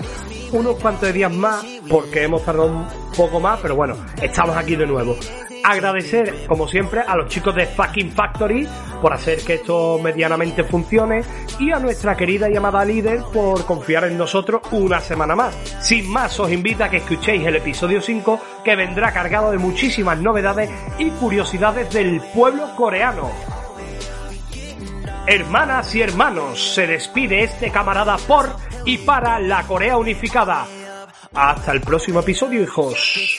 unos 0.52 0.76
cuantos 0.76 1.12
días 1.12 1.32
más, 1.32 1.64
porque 1.88 2.24
hemos 2.24 2.44
tardado 2.44 2.66
un 2.66 2.86
poco 3.16 3.38
más, 3.38 3.60
pero 3.60 3.76
bueno, 3.76 3.96
estamos 4.20 4.56
aquí 4.56 4.74
de 4.74 4.86
nuevo. 4.86 5.16
Agradecer, 5.62 6.46
como 6.46 6.66
siempre, 6.66 7.00
a 7.00 7.16
los 7.16 7.28
chicos 7.28 7.54
de 7.54 7.66
Fucking 7.66 8.12
Factory 8.12 8.66
por 9.00 9.12
hacer 9.12 9.40
que 9.42 9.54
esto 9.54 9.98
medianamente 10.02 10.64
funcione 10.64 11.22
y 11.58 11.70
a 11.70 11.78
nuestra 11.78 12.16
querida 12.16 12.50
y 12.50 12.56
amada 12.56 12.84
líder 12.84 13.22
por 13.32 13.64
confiar 13.66 14.04
en 14.04 14.18
nosotros 14.18 14.62
una 14.72 15.00
semana 15.00 15.34
más. 15.34 15.54
Sin 15.80 16.08
más, 16.10 16.38
os 16.40 16.50
invito 16.50 16.84
a 16.84 16.88
que 16.88 16.98
escuchéis 16.98 17.46
el 17.46 17.56
episodio 17.56 18.00
5 18.00 18.40
que 18.64 18.76
vendrá 18.76 19.12
cargado 19.12 19.50
de 19.50 19.58
muchísimas 19.58 20.18
novedades 20.18 20.70
y 20.98 21.10
curiosidades 21.10 21.92
del 21.92 22.20
pueblo 22.34 22.74
coreano. 22.76 23.30
Hermanas 25.26 25.94
y 25.94 26.02
hermanos, 26.02 26.74
se 26.74 26.86
despide 26.86 27.44
este 27.44 27.70
camarada 27.70 28.16
por 28.16 28.48
y 28.84 28.98
para 28.98 29.38
la 29.38 29.62
Corea 29.64 29.96
unificada. 29.96 30.66
Hasta 31.34 31.72
el 31.72 31.80
próximo 31.80 32.20
episodio, 32.20 32.62
hijos. 32.62 33.38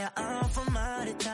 Yeah, 0.00 0.08
I'm 0.16 0.48
from 0.48 0.74
out 0.78 1.08
of 1.08 1.18
town. 1.18 1.29